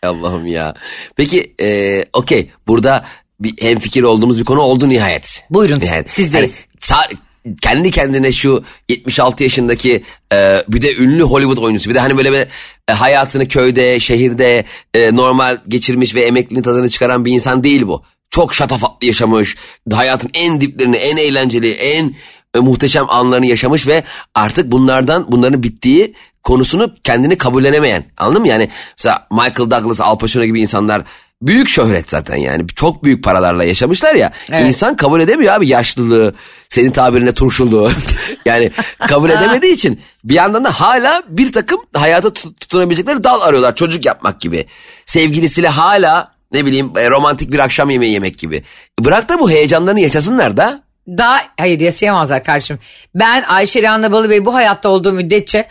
Allah'ım 0.07 0.47
ya. 0.47 0.75
Peki 1.17 1.55
e, 1.61 2.05
okey 2.13 2.51
burada 2.67 3.05
bir 3.41 3.55
hemfikir 3.63 4.03
olduğumuz 4.03 4.39
bir 4.39 4.45
konu 4.45 4.61
oldu 4.61 4.89
nihayet. 4.89 5.45
Buyurun, 5.51 5.81
sizdeyiz. 6.11 6.55
sa- 6.81 7.17
kendi 7.63 7.91
kendine 7.91 8.33
şu 8.33 8.65
76 8.89 9.43
yaşındaki 9.43 10.03
e, 10.33 10.65
bir 10.69 10.83
de 10.83 10.97
ünlü 10.97 11.23
Hollywood 11.23 11.57
oyuncusu 11.57 11.91
bir 11.91 11.95
de 11.95 12.01
hani 12.01 12.17
böyle 12.17 12.33
bir 12.33 12.47
e, 12.89 12.93
hayatını 12.93 13.49
köyde, 13.49 14.01
şehirde 14.01 14.65
e, 14.95 15.17
normal 15.17 15.59
geçirmiş 15.69 16.15
ve 16.15 16.23
emekliliğin 16.23 16.63
tadını 16.63 16.89
çıkaran 16.89 17.25
bir 17.25 17.33
insan 17.33 17.65
değil 17.65 17.87
bu. 17.87 18.03
Çok 18.31 18.55
şatafatlı 18.55 19.07
yaşamış, 19.07 19.57
hayatın 19.93 20.31
en 20.35 20.61
diplerini, 20.61 20.97
en 20.97 21.17
eğlenceli, 21.17 21.73
en 21.73 22.15
e, 22.55 22.59
muhteşem 22.59 23.07
anlarını 23.09 23.47
yaşamış 23.47 23.87
ve 23.87 24.05
artık 24.35 24.73
bunlardan 24.73 25.33
bunların 25.33 25.63
bittiği 25.63 26.15
konusunu 26.43 26.95
kendini 27.05 27.39
kabullenemeyen. 27.39 28.05
Anladın 28.17 28.43
mı? 28.43 28.49
Yani 28.49 28.69
mesela 28.99 29.27
Michael 29.31 29.71
Douglas, 29.71 30.01
Al 30.01 30.19
Pacino 30.19 30.45
gibi 30.45 30.61
insanlar 30.61 31.03
büyük 31.43 31.69
şöhret 31.69 32.11
zaten 32.11 32.37
yani. 32.37 32.67
Çok 32.69 33.05
büyük 33.05 33.25
paralarla 33.25 33.65
yaşamışlar 33.65 34.15
ya. 34.15 34.33
Evet. 34.53 34.63
İnsan 34.67 34.97
kabul 34.97 35.21
edemiyor 35.21 35.55
abi 35.55 35.69
yaşlılığı, 35.69 36.35
senin 36.69 36.91
tabirine 36.91 37.35
turşuluğu. 37.35 37.91
yani 38.45 38.71
kabul 39.09 39.31
edemediği 39.31 39.73
için 39.73 40.01
bir 40.25 40.35
yandan 40.35 40.65
da 40.65 40.71
hala 40.71 41.23
bir 41.29 41.53
takım 41.53 41.81
hayata 41.95 42.33
tut- 42.33 42.61
tutunabilecekleri 42.61 43.25
dal 43.25 43.41
arıyorlar. 43.41 43.77
Çocuk 43.77 44.05
yapmak 44.07 44.41
gibi. 44.41 44.67
Sevgilisiyle 45.07 45.69
hala 45.69 46.33
ne 46.53 46.67
bileyim 46.67 46.93
e, 46.97 47.11
romantik 47.11 47.53
bir 47.53 47.59
akşam 47.59 47.91
yemeği 47.91 48.13
yemek 48.13 48.39
gibi. 48.39 48.63
Bırak 49.01 49.29
da 49.29 49.41
bu 49.41 49.51
heyecanlarını 49.51 50.01
yaşasınlar 50.01 50.57
da. 50.57 50.83
Daha 51.09 51.41
hayır 51.59 51.81
yaşayamazlar 51.81 52.45
kardeşim. 52.45 52.79
Ben 53.15 53.43
Ayşe 53.43 53.83
Rihanna 53.83 54.13
Balıbey 54.13 54.45
bu 54.45 54.55
hayatta 54.55 54.89
olduğu 54.89 55.13
müddetçe 55.13 55.69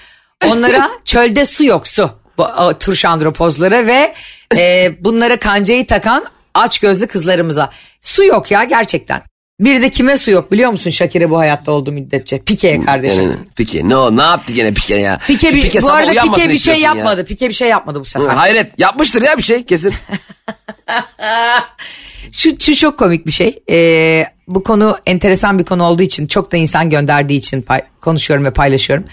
onlara 0.47 0.89
çölde 1.05 1.45
su 1.45 1.65
yok 1.65 1.87
su. 1.87 2.11
Bu 2.37 2.43
o, 2.43 2.77
turşu 2.77 3.09
andropozlara 3.09 3.87
ve 3.87 4.13
e, 4.57 4.91
bunlara 5.03 5.39
kancayı 5.39 5.87
takan 5.87 6.25
aç 6.53 6.79
gözlü 6.79 7.07
kızlarımıza. 7.07 7.69
Su 8.01 8.23
yok 8.23 8.51
ya 8.51 8.63
gerçekten. 8.63 9.21
Bir 9.59 9.81
de 9.81 9.89
kime 9.89 10.17
su 10.17 10.31
yok 10.31 10.51
biliyor 10.51 10.71
musun 10.71 10.89
Şakir'e 10.89 11.29
bu 11.29 11.37
hayatta 11.39 11.71
olduğu 11.71 11.91
müddetçe? 11.91 12.39
Pike'ye 12.39 12.81
kardeşim. 12.81 13.23
Yani, 13.23 13.35
Pike 13.55 13.89
ne 13.89 13.95
o 13.95 14.17
ne 14.17 14.21
yaptı 14.21 14.53
gene 14.53 14.73
Pike 14.73 14.95
ya? 14.95 15.19
Pike, 15.27 15.49
Şu 15.51 15.57
bir, 15.57 15.73
bu 15.73 15.81
sabah 15.81 15.93
arada 15.93 16.11
Pike 16.11 16.35
bir 16.35 16.37
şey 16.41 16.51
istiyorsun 16.55 16.83
ya. 16.83 16.95
yapmadı. 16.95 17.25
Pike 17.25 17.49
bir 17.49 17.53
şey 17.53 17.69
yapmadı 17.69 17.99
bu 17.99 18.03
Hı, 18.03 18.09
sefer. 18.09 18.27
Hayret 18.27 18.79
yapmıştır 18.79 19.21
ya 19.21 19.37
bir 19.37 19.43
şey 19.43 19.65
kesin. 19.65 19.93
Şu, 22.31 22.59
şu 22.59 22.75
çok 22.75 22.99
komik 22.99 23.25
bir 23.25 23.31
şey. 23.31 23.59
Ee, 23.69 24.25
bu 24.47 24.63
konu 24.63 24.97
enteresan 25.05 25.59
bir 25.59 25.63
konu 25.63 25.83
olduğu 25.83 26.03
için 26.03 26.27
çok 26.27 26.51
da 26.51 26.57
insan 26.57 26.89
gönderdiği 26.89 27.37
için 27.37 27.61
pay- 27.61 27.83
konuşuyorum 28.01 28.45
ve 28.45 28.53
paylaşıyorum. 28.53 29.05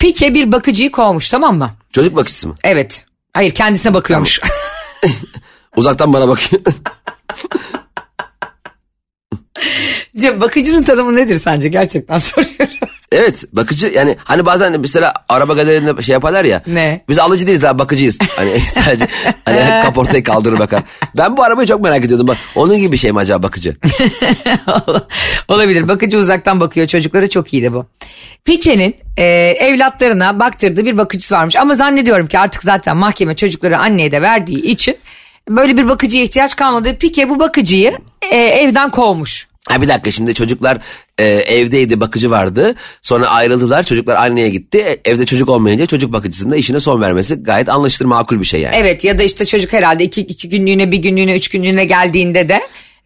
Pike 0.00 0.34
bir 0.34 0.52
bakıcıyı 0.52 0.90
kovmuş 0.90 1.28
tamam 1.28 1.58
mı? 1.58 1.70
Çocuk 1.92 2.16
bakıcısı 2.16 2.48
mı? 2.48 2.54
Evet. 2.64 3.04
Hayır 3.34 3.54
kendisine 3.54 3.94
bakıyormuş. 3.94 4.40
Uzaktan 5.76 6.12
bana 6.12 6.28
bakıyor. 6.28 6.62
Cem 10.16 10.40
bakıcının 10.40 10.82
tanımı 10.82 11.16
nedir 11.16 11.36
sence? 11.36 11.68
Gerçekten 11.68 12.18
soruyorum. 12.18 12.88
Evet 13.12 13.44
bakıcı 13.52 13.88
yani 13.88 14.16
hani 14.24 14.46
bazen 14.46 14.80
mesela 14.80 15.12
araba 15.28 15.54
galerilerinde 15.54 16.02
şey 16.02 16.12
yaparlar 16.12 16.44
ya. 16.44 16.62
Ne? 16.66 17.04
Biz 17.08 17.18
alıcı 17.18 17.46
değiliz 17.46 17.62
daha 17.62 17.78
bakıcıyız. 17.78 18.18
Hani 18.36 18.60
sadece 18.60 19.08
hani 19.44 19.82
kaportayı 19.82 20.24
kaldırır 20.24 20.58
bakar. 20.58 20.82
Ben 21.16 21.36
bu 21.36 21.42
arabayı 21.42 21.68
çok 21.68 21.80
merak 21.80 22.04
ediyordum. 22.04 22.28
Bak 22.28 22.36
onun 22.54 22.78
gibi 22.78 22.92
bir 22.92 22.96
şey 22.96 23.12
mi 23.12 23.18
acaba 23.18 23.42
bakıcı? 23.42 23.76
Olabilir. 25.48 25.88
Bakıcı 25.88 26.18
uzaktan 26.18 26.60
bakıyor. 26.60 26.86
Çocuklara 26.86 27.28
çok 27.28 27.52
iyiydi 27.54 27.72
bu. 27.72 27.86
Pike'nin 28.44 28.96
e, 29.16 29.24
evlatlarına 29.60 30.38
baktırdığı 30.40 30.84
bir 30.84 30.98
bakıcısı 30.98 31.34
varmış. 31.34 31.56
Ama 31.56 31.74
zannediyorum 31.74 32.26
ki 32.26 32.38
artık 32.38 32.62
zaten 32.62 32.96
mahkeme 32.96 33.36
çocukları 33.36 33.78
anneye 33.78 34.12
de 34.12 34.22
verdiği 34.22 34.62
için 34.66 34.96
böyle 35.48 35.76
bir 35.76 35.88
bakıcıya 35.88 36.24
ihtiyaç 36.24 36.56
kalmadı. 36.56 36.96
Pike 36.96 37.28
bu 37.28 37.38
bakıcıyı 37.38 37.98
e, 38.30 38.36
evden 38.36 38.90
kovmuş. 38.90 39.49
Ha 39.68 39.82
bir 39.82 39.88
dakika 39.88 40.10
şimdi 40.10 40.34
çocuklar 40.34 40.78
e, 41.18 41.24
evdeydi 41.26 42.00
bakıcı 42.00 42.30
vardı. 42.30 42.74
Sonra 43.02 43.26
ayrıldılar 43.26 43.82
çocuklar 43.82 44.16
anneye 44.16 44.48
gitti. 44.48 44.78
E, 44.78 45.10
evde 45.10 45.26
çocuk 45.26 45.48
olmayınca 45.48 45.86
çocuk 45.86 46.12
bakıcısının 46.12 46.52
da 46.52 46.56
işine 46.56 46.80
son 46.80 47.00
vermesi 47.00 47.42
gayet 47.42 47.68
anlaşılır 47.68 48.08
makul 48.08 48.40
bir 48.40 48.44
şey 48.44 48.60
yani. 48.60 48.76
Evet 48.76 49.04
ya 49.04 49.18
da 49.18 49.22
işte 49.22 49.46
çocuk 49.46 49.72
herhalde 49.72 50.04
iki, 50.04 50.20
iki 50.20 50.48
günlüğüne 50.48 50.92
bir 50.92 50.98
günlüğüne 50.98 51.34
üç 51.34 51.48
günlüğüne 51.48 51.84
geldiğinde 51.84 52.48
de 52.48 52.60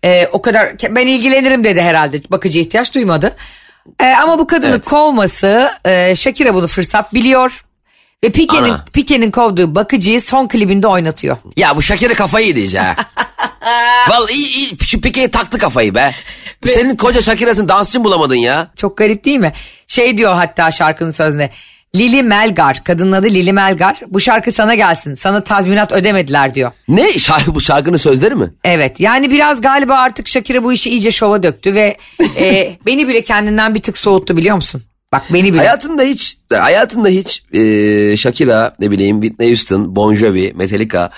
e, 0.04 0.26
o 0.26 0.42
kadar 0.42 0.72
ben 0.90 1.06
ilgilenirim 1.06 1.64
dedi 1.64 1.80
herhalde 1.80 2.20
bakıcıya 2.30 2.64
ihtiyaç 2.64 2.94
duymadı. 2.94 3.36
E, 4.00 4.04
ama 4.06 4.38
bu 4.38 4.46
kadını 4.46 4.70
Evet. 4.70 4.84
kovması 4.84 5.70
e, 5.84 6.16
Shakira 6.16 6.54
bunu 6.54 6.66
fırsat 6.66 7.14
biliyor. 7.14 7.64
Ve 8.24 8.32
Pike'nin. 8.32 8.74
Pike'nin 8.92 9.30
kovduğu 9.30 9.74
bakıcıyı 9.74 10.20
son 10.20 10.48
klibinde 10.48 10.86
oynatıyor. 10.86 11.36
Ya 11.56 11.76
bu 11.76 11.82
Şakir'e 11.82 12.14
kafayı 12.14 12.46
yedi 12.46 12.78
ha. 12.78 12.96
Vallahi 14.08 14.32
iyi, 14.32 14.48
iyi, 14.48 14.78
şu 14.86 15.00
Pike'ye 15.00 15.30
taktı 15.30 15.58
kafayı 15.58 15.94
be. 15.94 16.14
Senin 16.68 16.96
koca 16.96 17.22
Şakir'esini 17.22 17.68
dansçı 17.68 17.98
mı 17.98 18.04
bulamadın 18.04 18.34
ya? 18.34 18.70
Çok 18.76 18.96
garip 18.96 19.24
değil 19.24 19.38
mi? 19.38 19.52
Şey 19.86 20.18
diyor 20.18 20.32
hatta 20.34 20.70
şarkının 20.70 21.10
sözüne. 21.10 21.50
Lili 21.96 22.22
Melgar, 22.22 22.84
kadının 22.84 23.12
adı 23.12 23.26
Lili 23.26 23.52
Melgar. 23.52 24.00
Bu 24.08 24.20
şarkı 24.20 24.52
sana 24.52 24.74
gelsin. 24.74 25.14
Sana 25.14 25.44
tazminat 25.44 25.92
ödemediler 25.92 26.54
diyor. 26.54 26.72
Ne 26.88 27.12
şarkı 27.12 27.54
bu 27.54 27.60
şarkının 27.60 27.96
sözleri 27.96 28.34
mi? 28.34 28.54
Evet 28.64 29.00
yani 29.00 29.30
biraz 29.30 29.60
galiba 29.60 29.94
artık 29.94 30.28
Shakira 30.28 30.64
bu 30.64 30.72
işi 30.72 30.90
iyice 30.90 31.10
şova 31.10 31.42
döktü 31.42 31.74
ve 31.74 31.96
e, 32.38 32.76
beni 32.86 33.08
bile 33.08 33.22
kendinden 33.22 33.74
bir 33.74 33.82
tık 33.82 33.98
soğuttu 33.98 34.36
biliyor 34.36 34.56
musun? 34.56 34.82
Bak 35.12 35.22
beni 35.32 35.52
bile. 35.52 35.58
Hayatında 35.58 36.02
hiç 36.02 36.38
hayatında 36.50 37.08
hiç 37.08 37.42
e, 37.52 38.16
Shakira 38.16 38.74
ne 38.80 38.90
bileyim 38.90 39.20
Whitney 39.20 39.48
Houston, 39.48 39.96
Bon 39.96 40.14
Jovi, 40.14 40.52
Metallica 40.56 41.10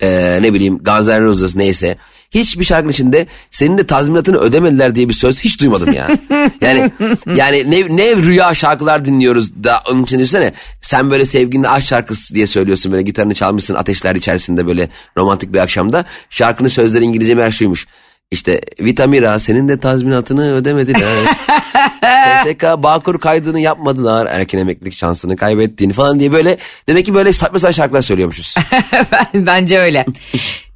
e, 0.00 0.38
ne 0.42 0.54
bileyim 0.54 0.78
Guns 0.78 1.08
N' 1.08 1.20
Roses 1.20 1.56
neyse 1.56 1.96
hiçbir 2.34 2.64
şarkının 2.64 2.92
içinde 2.92 3.26
senin 3.50 3.78
de 3.78 3.86
tazminatını 3.86 4.38
ödemediler 4.38 4.94
diye 4.94 5.08
bir 5.08 5.14
söz 5.14 5.40
hiç 5.40 5.60
duymadım 5.60 5.92
ya. 5.92 6.08
yani 6.60 6.90
yani 7.36 7.70
ne, 7.70 7.96
ne 7.96 8.16
rüya 8.16 8.54
şarkılar 8.54 9.04
dinliyoruz 9.04 9.64
da 9.64 9.82
onun 9.90 10.02
için 10.02 10.18
düşünsene 10.18 10.52
sen 10.80 11.10
böyle 11.10 11.24
sevgilinle 11.24 11.68
aşk 11.68 11.86
şarkısı 11.86 12.34
diye 12.34 12.46
söylüyorsun 12.46 12.92
böyle 12.92 13.02
gitarını 13.02 13.34
çalmışsın 13.34 13.74
ateşler 13.74 14.14
içerisinde 14.14 14.66
böyle 14.66 14.88
romantik 15.16 15.52
bir 15.52 15.58
akşamda 15.58 16.04
şarkının 16.30 16.68
sözleri 16.68 17.04
İngilizce 17.04 17.34
meğer 17.34 17.50
şuymuş. 17.50 17.86
İşte 18.32 18.60
Vitamira 18.80 19.38
senin 19.38 19.68
de 19.68 19.80
tazminatını 19.80 20.54
ödemediler. 20.54 21.36
SSK 22.44 22.62
Bağkur 22.62 23.20
kaydını 23.20 23.60
yapmadılar. 23.60 24.26
Erken 24.30 24.58
emeklilik 24.58 24.94
şansını 24.94 25.36
kaybettiğini 25.36 25.92
falan 25.92 26.20
diye 26.20 26.32
böyle. 26.32 26.58
Demek 26.88 27.06
ki 27.06 27.14
böyle 27.14 27.32
saçma 27.32 27.58
sapan 27.58 27.72
şarkılar 27.72 28.02
söylüyormuşuz. 28.02 28.54
Bence 29.34 29.78
öyle. 29.78 30.06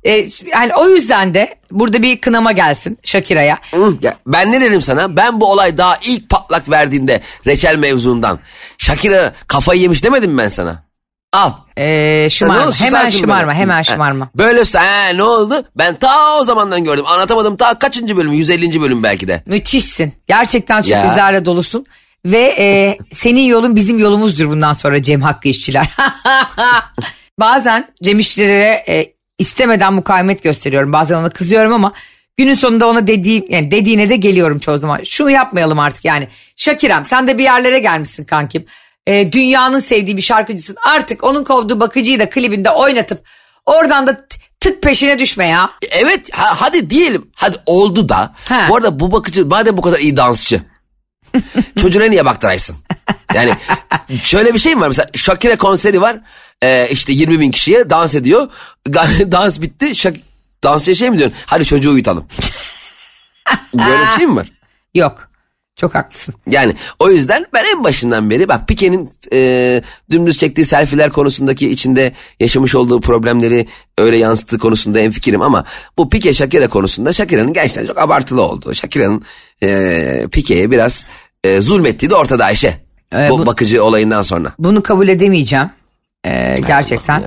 E, 0.06 0.28
yani 0.52 0.74
o 0.76 0.88
yüzden 0.88 1.34
de 1.34 1.54
burada 1.70 2.02
bir 2.02 2.20
kınama 2.20 2.52
gelsin 2.52 2.98
Shakira'ya. 3.04 3.58
Ya 4.02 4.14
ben 4.26 4.52
ne 4.52 4.60
dedim 4.60 4.82
sana? 4.82 5.16
Ben 5.16 5.40
bu 5.40 5.50
olay 5.52 5.78
daha 5.78 5.98
ilk 6.04 6.30
patlak 6.30 6.70
verdiğinde 6.70 7.20
reçel 7.46 7.76
mevzundan. 7.78 8.38
Shakira 8.78 9.34
kafayı 9.46 9.80
yemiş 9.80 10.04
demedim 10.04 10.30
mi 10.32 10.38
ben 10.38 10.48
sana? 10.48 10.86
Al. 11.32 11.52
E, 11.76 12.28
şımarma. 12.30 12.66
Oldu, 12.66 12.74
Hemen 12.80 13.10
şımarma. 13.10 13.46
böyle. 13.48 13.58
Hemen 13.58 13.82
şımarma. 13.82 14.28
Böyle 14.34 14.62
ha, 14.78 15.08
ne 15.14 15.22
oldu? 15.22 15.64
Ben 15.78 15.94
ta 15.94 16.38
o 16.38 16.44
zamandan 16.44 16.84
gördüm. 16.84 17.04
Anlatamadım 17.06 17.56
ta 17.56 17.78
kaçıncı 17.78 18.16
bölüm? 18.16 18.32
150. 18.32 18.80
bölüm 18.80 19.02
belki 19.02 19.28
de. 19.28 19.42
Müthişsin. 19.46 20.12
Gerçekten 20.26 20.76
Ya. 20.76 20.82
sürprizlerle 20.82 21.44
dolusun. 21.44 21.86
Ve 22.26 22.42
e, 22.58 22.98
senin 23.12 23.40
yolun 23.40 23.76
bizim 23.76 23.98
yolumuzdur 23.98 24.48
bundan 24.48 24.72
sonra 24.72 25.02
Cem 25.02 25.22
Hakkı 25.22 25.48
işçiler. 25.48 25.88
Bazen 27.40 27.88
Cem 28.02 28.18
işçilere 28.18 28.84
e, 28.88 29.15
istemeden 29.38 29.92
mukavemet 29.92 30.42
gösteriyorum. 30.42 30.92
Bazen 30.92 31.16
ona 31.16 31.30
kızıyorum 31.30 31.72
ama 31.72 31.92
günün 32.36 32.54
sonunda 32.54 32.86
ona 32.88 33.06
dediğim 33.06 33.46
yani 33.48 33.70
dediğine 33.70 34.08
de 34.08 34.16
geliyorum 34.16 34.58
çoğu 34.58 34.78
zaman. 34.78 35.00
Şunu 35.04 35.30
yapmayalım 35.30 35.78
artık 35.78 36.04
yani. 36.04 36.28
Şakirem 36.56 37.04
sen 37.04 37.26
de 37.26 37.38
bir 37.38 37.44
yerlere 37.44 37.78
gelmişsin 37.78 38.24
kankim. 38.24 38.66
E, 39.06 39.32
dünyanın 39.32 39.78
sevdiği 39.78 40.16
bir 40.16 40.22
şarkıcısın. 40.22 40.76
Artık 40.84 41.24
onun 41.24 41.44
kovduğu 41.44 41.80
bakıcıyı 41.80 42.18
da 42.18 42.30
klibinde 42.30 42.70
oynatıp 42.70 43.26
oradan 43.66 44.06
da 44.06 44.26
tık 44.60 44.82
peşine 44.82 45.18
düşme 45.18 45.46
ya. 45.46 45.70
Evet 45.90 46.30
ha- 46.32 46.54
hadi 46.60 46.90
diyelim. 46.90 47.30
Hadi 47.34 47.56
oldu 47.66 48.08
da. 48.08 48.34
Ha. 48.48 48.66
Bu 48.70 48.76
arada 48.76 49.00
bu 49.00 49.12
bakıcı 49.12 49.46
madem 49.46 49.76
bu 49.76 49.82
kadar 49.82 49.98
iyi 49.98 50.16
dansçı. 50.16 50.60
çocuğuna 51.80 52.04
niye 52.04 52.24
baktıraysın? 52.24 52.76
Yani 53.34 53.54
şöyle 54.22 54.54
bir 54.54 54.58
şey 54.58 54.74
mi 54.74 54.80
var? 54.80 54.88
Mesela 54.88 55.08
Shakira 55.14 55.56
konseri 55.56 56.00
var. 56.00 56.16
Ee, 56.62 56.88
işte 56.90 57.12
20 57.12 57.40
bin 57.40 57.50
kişiye 57.50 57.90
dans 57.90 58.14
ediyor. 58.14 58.48
Dans 59.32 59.60
bitti. 59.60 59.96
Şak 59.96 60.16
dansçıya 60.64 60.94
şey 60.94 61.10
mi 61.10 61.18
diyorsun? 61.18 61.36
Hadi 61.46 61.64
çocuğu 61.64 61.90
uyutalım. 61.90 62.24
Böyle 63.74 64.02
bir 64.02 64.08
şey 64.16 64.26
mi 64.26 64.36
var? 64.36 64.52
Yok. 64.94 65.28
Çok 65.76 65.94
haklısın. 65.94 66.34
Yani 66.50 66.74
o 66.98 67.10
yüzden 67.10 67.46
ben 67.54 67.64
en 67.64 67.84
başından 67.84 68.30
beri 68.30 68.48
bak 68.48 68.68
Pike'nin 68.68 69.10
e, 69.32 69.82
dümdüz 70.10 70.38
çektiği 70.38 70.64
selfiler 70.64 71.10
konusundaki 71.10 71.68
içinde 71.70 72.12
yaşamış 72.40 72.74
olduğu 72.74 73.00
problemleri 73.00 73.66
öyle 73.98 74.16
yansıttığı 74.16 74.58
konusunda 74.58 75.00
en 75.00 75.10
fikrim 75.10 75.42
ama 75.42 75.64
bu 75.98 76.10
Pike 76.10 76.34
Shakira 76.34 76.68
konusunda 76.68 77.12
Shakira'nın 77.12 77.52
gerçekten 77.52 77.86
çok 77.86 77.98
abartılı 77.98 78.42
oldu. 78.42 78.74
Shakira'nın 78.74 79.22
e, 79.62 80.26
Pike'ye 80.32 80.70
biraz 80.70 81.06
e, 81.44 81.60
zulmettiği 81.60 82.10
de 82.10 82.14
ortada 82.14 82.44
Ayşe. 82.44 82.80
Evet, 83.12 83.30
bu, 83.30 83.38
bu- 83.38 83.46
bakıcı 83.46 83.84
olayından 83.84 84.22
sonra. 84.22 84.52
Bunu 84.58 84.82
kabul 84.82 85.08
edemeyeceğim. 85.08 85.70
Ee, 86.26 86.54
gerçekten. 86.66 87.22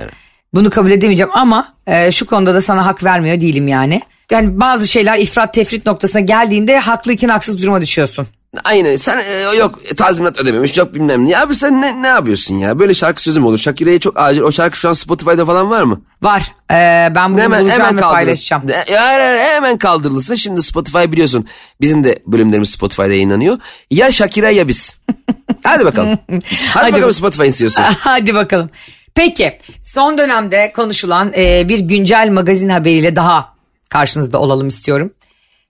Bunu 0.54 0.70
kabul 0.70 0.90
edemeyeceğim 0.90 1.30
ama 1.34 1.74
e, 1.86 2.10
şu 2.10 2.26
konuda 2.26 2.54
da 2.54 2.60
sana 2.62 2.86
hak 2.86 3.04
vermiyor 3.04 3.40
değilim 3.40 3.68
yani. 3.68 4.00
Yani 4.30 4.60
bazı 4.60 4.88
şeyler 4.88 5.18
ifrat 5.18 5.54
tefrit 5.54 5.86
noktasına 5.86 6.20
geldiğinde 6.20 6.78
haklıyken 6.78 7.28
haksız 7.28 7.62
duruma 7.62 7.80
düşüyorsun. 7.80 8.26
Aynen 8.64 8.96
sen 8.96 9.18
e, 9.20 9.56
yok 9.56 9.96
tazminat 9.96 10.40
ödememiş 10.40 10.76
yok 10.78 10.94
bilmem 10.94 11.28
ne. 11.28 11.38
Abi 11.38 11.54
sen 11.54 11.82
ne, 11.82 12.02
ne 12.02 12.06
yapıyorsun 12.06 12.54
ya? 12.54 12.78
Böyle 12.78 12.94
şarkı 12.94 13.22
sözü 13.22 13.40
mü 13.40 13.46
olur? 13.46 13.58
Shakira'ya 13.58 14.00
çok 14.00 14.18
acil. 14.20 14.40
O 14.40 14.52
şarkı 14.52 14.76
şu 14.78 14.88
an 14.88 14.92
Spotify'da 14.92 15.46
falan 15.46 15.70
var 15.70 15.82
mı? 15.82 16.00
Var. 16.22 16.42
Ee, 16.70 17.14
ben 17.14 17.32
bunu 17.32 17.40
Hemen, 17.40 17.60
bulacağım 17.62 17.80
hemen 17.80 17.96
ve 17.96 18.00
paylaşacağım. 18.00 18.62
E, 18.70 18.94
hayır, 18.96 19.38
hemen 19.38 19.78
kaldırılsın. 19.78 20.34
Şimdi 20.34 20.62
Spotify 20.62 20.98
biliyorsun. 20.98 21.46
Bizim 21.80 22.04
de 22.04 22.18
bölümlerimiz 22.26 22.70
Spotify'da 22.70 23.12
yayınlanıyor. 23.12 23.58
Ya 23.90 24.12
Shakira 24.12 24.50
ya 24.50 24.68
biz. 24.68 24.96
Hadi 25.62 25.84
bakalım. 25.84 26.18
Hadi, 26.30 26.42
Hadi 26.72 26.92
bakalım 26.92 27.08
bak- 27.08 27.14
Spotify 27.14 27.46
istiyorsun. 27.46 27.82
Hadi 27.98 28.34
bakalım. 28.34 28.70
Peki 29.14 29.58
son 29.82 30.18
dönemde 30.18 30.72
konuşulan 30.76 31.32
e, 31.36 31.68
bir 31.68 31.78
güncel 31.78 32.28
magazin 32.30 32.68
haberiyle 32.68 33.16
daha 33.16 33.54
karşınızda 33.88 34.38
olalım 34.38 34.68
istiyorum. 34.68 35.12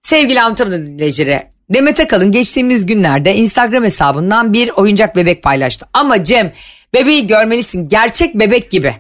Sevgili 0.03 0.41
anlatamadığım 0.41 0.87
dinleyicileri 0.87 1.43
Demet 1.75 2.01
Akalın 2.01 2.33
geçtiğimiz 2.33 2.87
günlerde 2.87 3.35
Instagram 3.35 3.85
hesabından 3.85 4.53
bir 4.53 4.69
oyuncak 4.69 5.17
bebek 5.17 5.43
paylaştı. 5.43 5.87
Ama 5.93 6.25
Cem 6.25 6.53
bebeği 6.95 7.27
görmelisin 7.27 7.89
gerçek 7.89 8.35
bebek 8.35 8.71
gibi. 8.71 8.95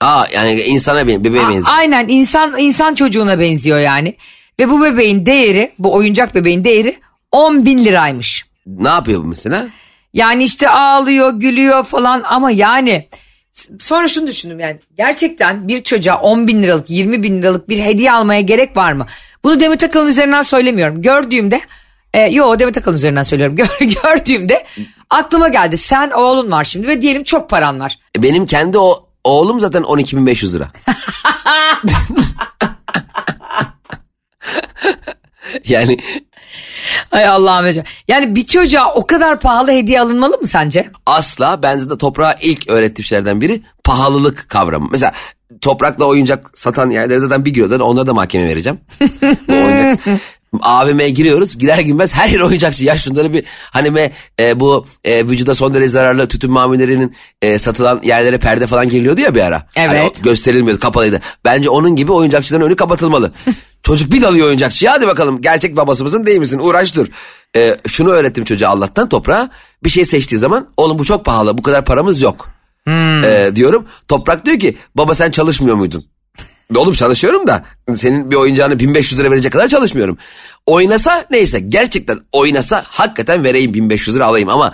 Aa 0.00 0.24
yani 0.34 0.60
insana 0.60 1.06
be- 1.06 1.24
bebeğe 1.24 1.48
benziyor. 1.48 1.76
Aynen 1.78 2.08
insan 2.08 2.58
insan 2.58 2.94
çocuğuna 2.94 3.40
benziyor 3.40 3.78
yani. 3.78 4.16
Ve 4.60 4.70
bu 4.70 4.82
bebeğin 4.82 5.26
değeri 5.26 5.72
bu 5.78 5.94
oyuncak 5.94 6.34
bebeğin 6.34 6.64
değeri 6.64 6.96
10 7.32 7.66
bin 7.66 7.84
liraymış. 7.84 8.44
Ne 8.66 8.88
yapıyor 8.88 9.20
bu 9.22 9.26
mesela? 9.26 9.66
Yani 10.12 10.44
işte 10.44 10.68
ağlıyor, 10.68 11.32
gülüyor 11.32 11.84
falan 11.84 12.22
ama 12.24 12.50
yani 12.50 13.08
sonra 13.80 14.08
şunu 14.08 14.26
düşündüm 14.26 14.60
yani 14.60 14.78
gerçekten 14.96 15.68
bir 15.68 15.82
çocuğa 15.82 16.16
10 16.20 16.48
bin 16.48 16.62
liralık, 16.62 16.90
20 16.90 17.22
bin 17.22 17.42
liralık 17.42 17.68
bir 17.68 17.78
hediye 17.84 18.12
almaya 18.12 18.40
gerek 18.40 18.76
var 18.76 18.92
mı? 18.92 19.06
Bunu 19.44 19.60
Demet 19.60 19.84
Akalın 19.84 20.08
üzerinden 20.10 20.42
söylemiyorum. 20.42 21.02
Gördüğümde, 21.02 21.60
e, 22.14 22.20
yo 22.20 22.58
Demet 22.58 22.78
Akalın 22.78 22.96
üzerinden 22.96 23.22
söylüyorum. 23.22 23.56
Gör- 23.80 23.88
Gördüğümde 24.02 24.64
aklıma 25.10 25.48
geldi. 25.48 25.76
Sen 25.76 26.10
oğlun 26.10 26.50
var 26.50 26.64
şimdi 26.64 26.88
ve 26.88 27.02
diyelim 27.02 27.24
çok 27.24 27.50
paran 27.50 27.80
var. 27.80 27.98
E, 28.18 28.22
Benim 28.22 28.46
kendi 28.46 28.78
o 28.78 29.08
oğlum 29.24 29.60
zaten 29.60 29.82
12.500 29.82 30.52
lira. 30.54 30.68
yani 35.68 35.98
Ay 37.10 37.26
Allah'ım 37.26 37.66
hocam. 37.68 37.84
Yani 38.08 38.34
bir 38.36 38.46
çocuğa 38.46 38.94
o 38.94 39.06
kadar 39.06 39.40
pahalı 39.40 39.70
hediye 39.70 40.00
alınmalı 40.00 40.38
mı 40.38 40.46
sence? 40.46 40.90
asla 41.06 41.62
ben 41.62 41.76
zaten 41.76 41.98
toprağa 41.98 42.36
ilk 42.40 42.70
öğrettiğim 42.70 43.06
şeylerden 43.06 43.40
biri 43.40 43.60
pahalılık 43.84 44.48
kavramı. 44.48 44.88
Mesela 44.90 45.12
toprakla 45.60 46.04
oyuncak 46.04 46.50
satan 46.54 46.90
yerlere 46.90 47.18
zaten 47.20 47.44
bir 47.44 47.50
giriyorlar 47.50 47.80
onlara 47.80 48.06
da 48.06 48.14
mahkeme 48.14 48.48
vereceğim. 48.48 48.80
Bu 49.48 49.52
oyuncak. 49.52 49.98
AVM'ye 50.62 51.10
giriyoruz 51.10 51.58
girer 51.58 51.78
girmez 51.78 52.14
her 52.14 52.28
yer 52.28 52.40
oyuncakçı. 52.40 52.84
Ya 52.84 52.98
şunları 52.98 53.32
bir 53.32 53.44
hani 53.70 53.90
me, 53.90 54.12
e, 54.40 54.60
bu 54.60 54.86
e, 55.04 55.26
vücuda 55.28 55.54
son 55.54 55.74
derece 55.74 55.90
zararlı 55.90 56.28
tütün 56.28 56.50
mamullerinin 56.50 57.14
e, 57.42 57.58
satılan 57.58 58.00
yerlere 58.04 58.38
perde 58.38 58.66
falan 58.66 58.88
geliyordu 58.88 59.20
ya 59.20 59.34
bir 59.34 59.40
ara. 59.40 59.66
Hani 59.76 59.98
Evet. 59.98 60.16
o 60.20 60.22
gösterilmiyordu 60.22 60.80
kapalıydı. 60.80 61.20
Bence 61.44 61.70
onun 61.70 61.96
gibi 61.96 62.12
oyuncakçıların 62.12 62.64
önü 62.64 62.76
kapatılmalı. 62.76 63.32
Çocuk 63.82 64.12
bir 64.12 64.22
dalıyor 64.22 64.46
oyuncakçıya 64.46 64.92
hadi 64.92 65.06
bakalım 65.06 65.40
gerçek 65.40 65.76
babası 65.76 66.04
mısın 66.04 66.26
değil 66.26 66.38
misin 66.38 66.58
uğraş 66.58 66.94
dur. 66.94 67.06
E, 67.56 67.76
şunu 67.88 68.10
öğrettim 68.10 68.44
çocuğa 68.44 68.70
Allah'tan 68.70 69.08
toprağa 69.08 69.50
bir 69.84 69.90
şey 69.90 70.04
seçtiği 70.04 70.38
zaman 70.38 70.68
oğlum 70.76 70.98
bu 70.98 71.04
çok 71.04 71.24
pahalı 71.24 71.58
bu 71.58 71.62
kadar 71.62 71.84
paramız 71.84 72.22
yok. 72.22 72.48
E, 73.24 73.50
diyorum 73.54 73.86
toprak 74.08 74.46
diyor 74.46 74.58
ki 74.58 74.76
baba 74.94 75.14
sen 75.14 75.30
çalışmıyor 75.30 75.76
muydun? 75.76 76.06
Oğlum 76.76 76.94
çalışıyorum 76.94 77.46
da 77.46 77.64
senin 77.96 78.30
bir 78.30 78.36
oyuncağını 78.36 78.78
1500 78.78 79.20
lira 79.20 79.30
verecek 79.30 79.52
kadar 79.52 79.68
çalışmıyorum. 79.68 80.18
Oynasa 80.66 81.24
neyse 81.30 81.60
gerçekten 81.60 82.18
oynasa 82.32 82.82
hakikaten 82.86 83.44
vereyim 83.44 83.74
1500 83.74 84.16
lira 84.16 84.26
alayım 84.26 84.48
ama 84.48 84.72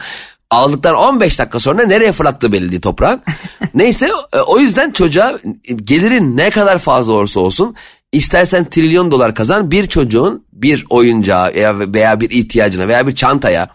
aldıktan 0.51 0.95
15 0.95 1.39
dakika 1.39 1.61
sonra 1.61 1.87
nereye 1.87 2.13
fırlattığı 2.13 2.53
belli 2.53 2.71
değil 2.71 2.83
toprağın. 2.83 3.21
neyse 3.75 4.11
e, 4.33 4.39
o 4.41 4.59
yüzden 4.59 4.91
çocuğa 4.91 5.39
gelirin 5.85 6.37
ne 6.37 6.51
kadar 6.51 6.79
fazla 6.79 7.13
olursa 7.13 7.41
olsun 7.41 7.77
istersen 8.13 8.65
trilyon 8.65 9.11
dolar 9.11 9.35
kazan 9.35 9.71
bir 9.71 9.87
çocuğun 9.87 10.47
bir 10.53 10.87
oyuncağa 10.91 11.53
veya, 11.95 12.21
bir 12.21 12.31
ihtiyacına 12.31 12.89
veya 12.89 13.07
bir 13.07 13.15
çantaya 13.15 13.69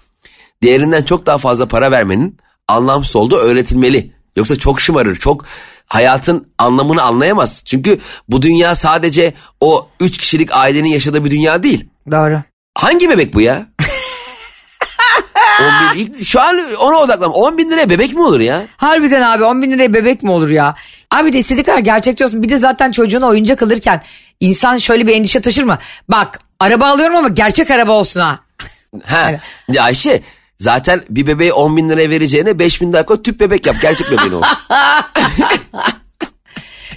değerinden 0.64 1.04
çok 1.04 1.26
daha 1.26 1.38
fazla 1.38 1.68
para 1.68 1.92
vermenin 1.92 2.38
anlamsız 2.68 3.16
olduğu 3.16 3.38
öğretilmeli. 3.38 4.14
Yoksa 4.36 4.56
çok 4.56 4.82
şımarır, 4.82 5.16
çok 5.16 5.46
hayatın 5.86 6.48
anlamını 6.58 7.02
anlayamaz. 7.02 7.64
Çünkü 7.66 8.00
bu 8.30 8.42
dünya 8.42 8.76
sadece 8.76 9.34
o 9.60 9.88
üç 10.00 10.18
kişilik 10.18 10.50
ailenin 10.54 10.90
yaşadığı 10.90 11.26
bir 11.26 11.32
dünya 11.32 11.64
değil. 11.64 11.90
Doğru. 12.12 12.42
Hangi 12.78 13.10
bebek 13.10 13.34
bu 13.34 13.42
ya? 13.42 13.68
10 15.92 15.96
bin, 15.96 16.24
şu 16.24 16.42
an 16.42 16.74
ona 16.80 16.98
odaklan. 16.98 17.32
10 17.32 17.58
bin 17.58 17.70
liraya 17.70 17.90
bebek 17.90 18.14
mi 18.14 18.22
olur 18.22 18.40
ya? 18.40 18.64
Harbiden 18.78 19.22
abi 19.22 19.44
10 19.44 19.62
bin 19.62 19.72
liraya 19.72 19.94
bebek 19.94 20.24
mi 20.24 20.32
olur 20.32 20.50
ya? 20.50 20.76
Abi 21.12 21.34
de 21.34 21.38
istediği 21.38 21.64
kadar 21.64 21.80
gerçekçi 21.80 22.26
olsun. 22.26 22.44
Bir 22.44 22.50
de 22.50 22.58
zaten 22.58 22.92
çocuğuna 22.92 23.28
oyuncak 23.28 23.64
alırken 23.64 24.02
insan 24.40 24.78
şöyle 24.78 25.08
bir 25.08 25.16
endişe 25.16 25.42
taşır 25.42 25.64
mı? 25.64 25.78
Bak 26.10 26.40
araba 26.60 26.88
alıyorum 26.88 27.16
ama 27.16 27.28
gerçek 27.28 27.72
araba 27.72 27.92
olsun 27.92 28.20
ha. 28.20 28.40
Ha. 29.06 29.32
Ya 29.68 29.84
Ayşe 29.84 30.22
zaten 30.58 31.02
bir 31.10 31.28
bebeği 31.28 31.54
10 31.54 31.78
bin 31.78 31.90
liraya 31.90 32.10
vereceğine 32.10 32.60
5 32.60 32.82
bin 32.82 32.94
daha 32.94 33.06
koy 33.06 33.22
tüp 33.22 33.40
bebek 33.40 33.66
yap. 33.66 33.76
Gerçek 33.82 34.12
bebeğin 34.12 34.32
olsun. 34.32 34.58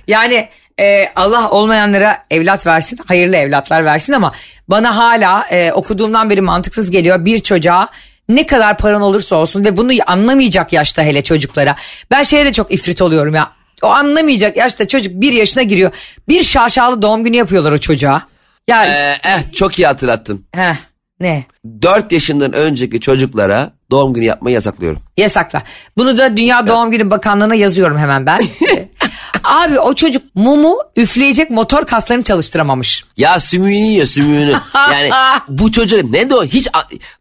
Yani 0.09 0.49
e, 0.81 1.09
Allah 1.17 1.51
olmayanlara 1.51 2.25
evlat 2.31 2.67
versin, 2.67 2.99
hayırlı 3.07 3.37
evlatlar 3.37 3.85
versin 3.85 4.13
ama 4.13 4.33
bana 4.69 4.97
hala 4.97 5.47
e, 5.51 5.73
okuduğumdan 5.73 6.31
beri 6.31 6.41
mantıksız 6.41 6.91
geliyor 6.91 7.25
bir 7.25 7.41
çocuğa 7.41 7.89
ne 8.29 8.47
kadar 8.47 8.79
paran 8.79 9.03
olursa 9.03 9.37
olsun 9.37 9.65
ve 9.65 9.77
bunu 9.77 9.93
anlamayacak 10.07 10.73
yaşta 10.73 11.03
hele 11.03 11.23
çocuklara. 11.23 11.77
Ben 12.11 12.23
şeye 12.23 12.45
de 12.45 12.53
çok 12.53 12.73
ifrit 12.73 13.03
oluyorum 13.03 13.35
ya. 13.35 13.53
O 13.83 13.87
anlamayacak 13.87 14.57
yaşta 14.57 14.89
çocuk 14.89 15.13
bir 15.21 15.33
yaşına 15.33 15.63
giriyor. 15.63 15.91
Bir 16.29 16.43
şaşalı 16.43 17.03
doğum 17.03 17.25
günü 17.25 17.37
yapıyorlar 17.37 17.73
o 17.73 17.79
çocuğa. 17.79 18.23
Ya 18.69 18.85
Ee, 18.87 19.13
eh, 19.25 19.53
çok 19.53 19.79
iyi 19.79 19.87
hatırlattın. 19.87 20.45
heh, 20.55 20.75
ne? 21.21 21.45
4 21.83 22.13
yaşından 22.13 22.53
önceki 22.53 23.01
çocuklara 23.01 23.71
doğum 23.91 24.15
günü 24.15 24.25
yapmayı 24.25 24.55
yasaklıyorum. 24.55 25.03
Yasakla. 25.17 25.63
Bunu 25.97 26.19
da 26.19 26.37
Dünya 26.37 26.67
Doğum 26.67 26.91
Günü 26.91 27.11
Bakanlığı'na 27.11 27.55
yazıyorum 27.55 27.99
hemen 27.99 28.27
ben. 28.27 28.39
Abi 29.57 29.81
o 29.81 29.95
çocuk 29.95 30.23
mumu 30.35 30.77
üfleyecek 30.97 31.51
motor 31.51 31.87
kaslarını 31.87 32.23
çalıştıramamış. 32.23 33.05
Ya 33.17 33.41
sümüğünü 33.41 33.87
yiyor 33.87 34.07
sümüğünü. 34.07 34.61
Yani 34.75 35.11
bu 35.49 35.73
çocuğu 35.73 36.13
ne 36.13 36.31
de 36.31 36.35
o 36.35 36.45
hiç 36.45 36.69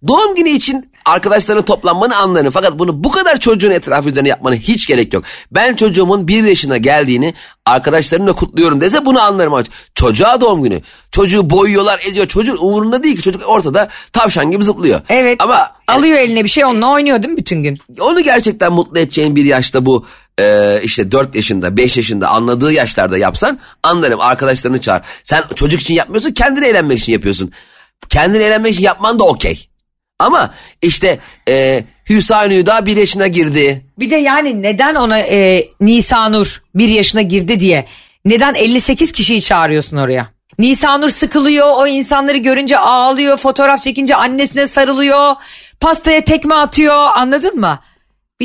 doğum 0.08 0.36
günü 0.36 0.50
için 0.50 0.90
arkadaşlarına 1.06 1.62
toplanmanı 1.62 2.18
anlarım. 2.18 2.52
Fakat 2.52 2.80
bunu 2.80 3.04
bu 3.04 3.12
kadar 3.12 3.40
çocuğun 3.40 3.72
etrafı 3.72 4.10
üzerine 4.10 4.30
yapmanı 4.30 4.56
hiç 4.56 4.88
gerek 4.88 5.14
yok. 5.14 5.24
Ben 5.52 5.76
çocuğumun 5.76 6.28
bir 6.28 6.44
yaşına 6.44 6.78
geldiğini 6.78 7.34
arkadaşlarımla 7.66 8.34
kutluyorum 8.34 8.82
dese 8.82 9.06
bunu 9.06 9.22
anlarım. 9.22 9.64
Çocuğa 9.96 10.42
doğum 10.42 10.64
günü. 10.64 10.82
Çocuğu 11.12 11.50
boyuyorlar 11.50 12.00
ediyor. 12.12 12.28
Çocuğun 12.28 12.58
umurunda 12.58 13.04
değil 13.04 13.16
ki. 13.16 13.22
Çocuk 13.22 13.50
ortada 13.50 13.88
tavşan 14.14 14.52
gibi 14.52 14.64
zıplıyor. 14.64 15.02
Evet 15.10 15.42
ama 15.42 15.72
alıyor 15.88 16.20
eline 16.20 16.44
bir 16.44 16.50
şey 16.50 16.66
onunla 16.66 16.92
oynuyor 16.92 17.24
değil 17.24 17.34
mi 17.34 17.38
bütün 17.38 17.64
gün? 17.64 17.80
Onu 18.00 18.22
gerçekten 18.22 18.74
mutlu 18.74 19.00
edeceğin 19.00 19.36
bir 19.36 19.46
yaşta 19.46 19.86
bu 19.86 20.06
e, 20.40 20.80
işte 20.84 21.12
4 21.12 21.36
yaşında 21.36 21.78
5 21.78 21.98
yaşında 21.98 22.30
anladığı 22.30 22.74
yaşlarda 22.74 23.18
yapsan 23.18 23.60
anlarım 23.84 24.20
arkadaşlarını 24.20 24.82
çağır. 24.82 25.02
Sen 25.24 25.44
çocuk 25.56 25.82
için 25.82 25.96
yapmıyorsun 25.96 26.32
kendini 26.32 26.66
eğlenmek 26.66 27.00
için 27.00 27.14
yapıyorsun. 27.14 27.52
Kendini 28.10 28.44
eğlenmek 28.44 28.74
için 28.74 28.84
yapman 28.84 29.20
da 29.20 29.24
okey. 29.24 29.68
Ama 30.20 30.54
işte 30.82 31.20
e, 31.50 31.84
Hüsnü 32.10 32.66
da 32.66 32.86
bir 32.86 32.98
yaşına 32.98 33.28
girdi. 33.28 33.86
Bir 34.00 34.10
de 34.10 34.16
yani 34.16 34.62
neden 34.62 34.96
ona 34.96 35.20
e, 35.20 35.68
Nisanur 35.82 36.64
bir 36.76 36.90
yaşına 36.90 37.22
girdi 37.22 37.60
diye 37.60 37.88
neden 38.26 38.54
58 38.54 39.12
kişiyi 39.12 39.42
çağırıyorsun 39.42 39.98
oraya? 39.98 40.28
Nisanur 40.60 41.10
sıkılıyor 41.10 41.68
o 41.78 41.88
insanları 41.88 42.38
görünce 42.38 42.78
ağlıyor 42.78 43.38
fotoğraf 43.38 43.82
çekince 43.82 44.16
annesine 44.16 44.68
sarılıyor 44.68 45.36
pastaya 45.80 46.24
tekme 46.24 46.56
atıyor 46.56 47.08
anladın 47.16 47.60
mı? 47.60 47.80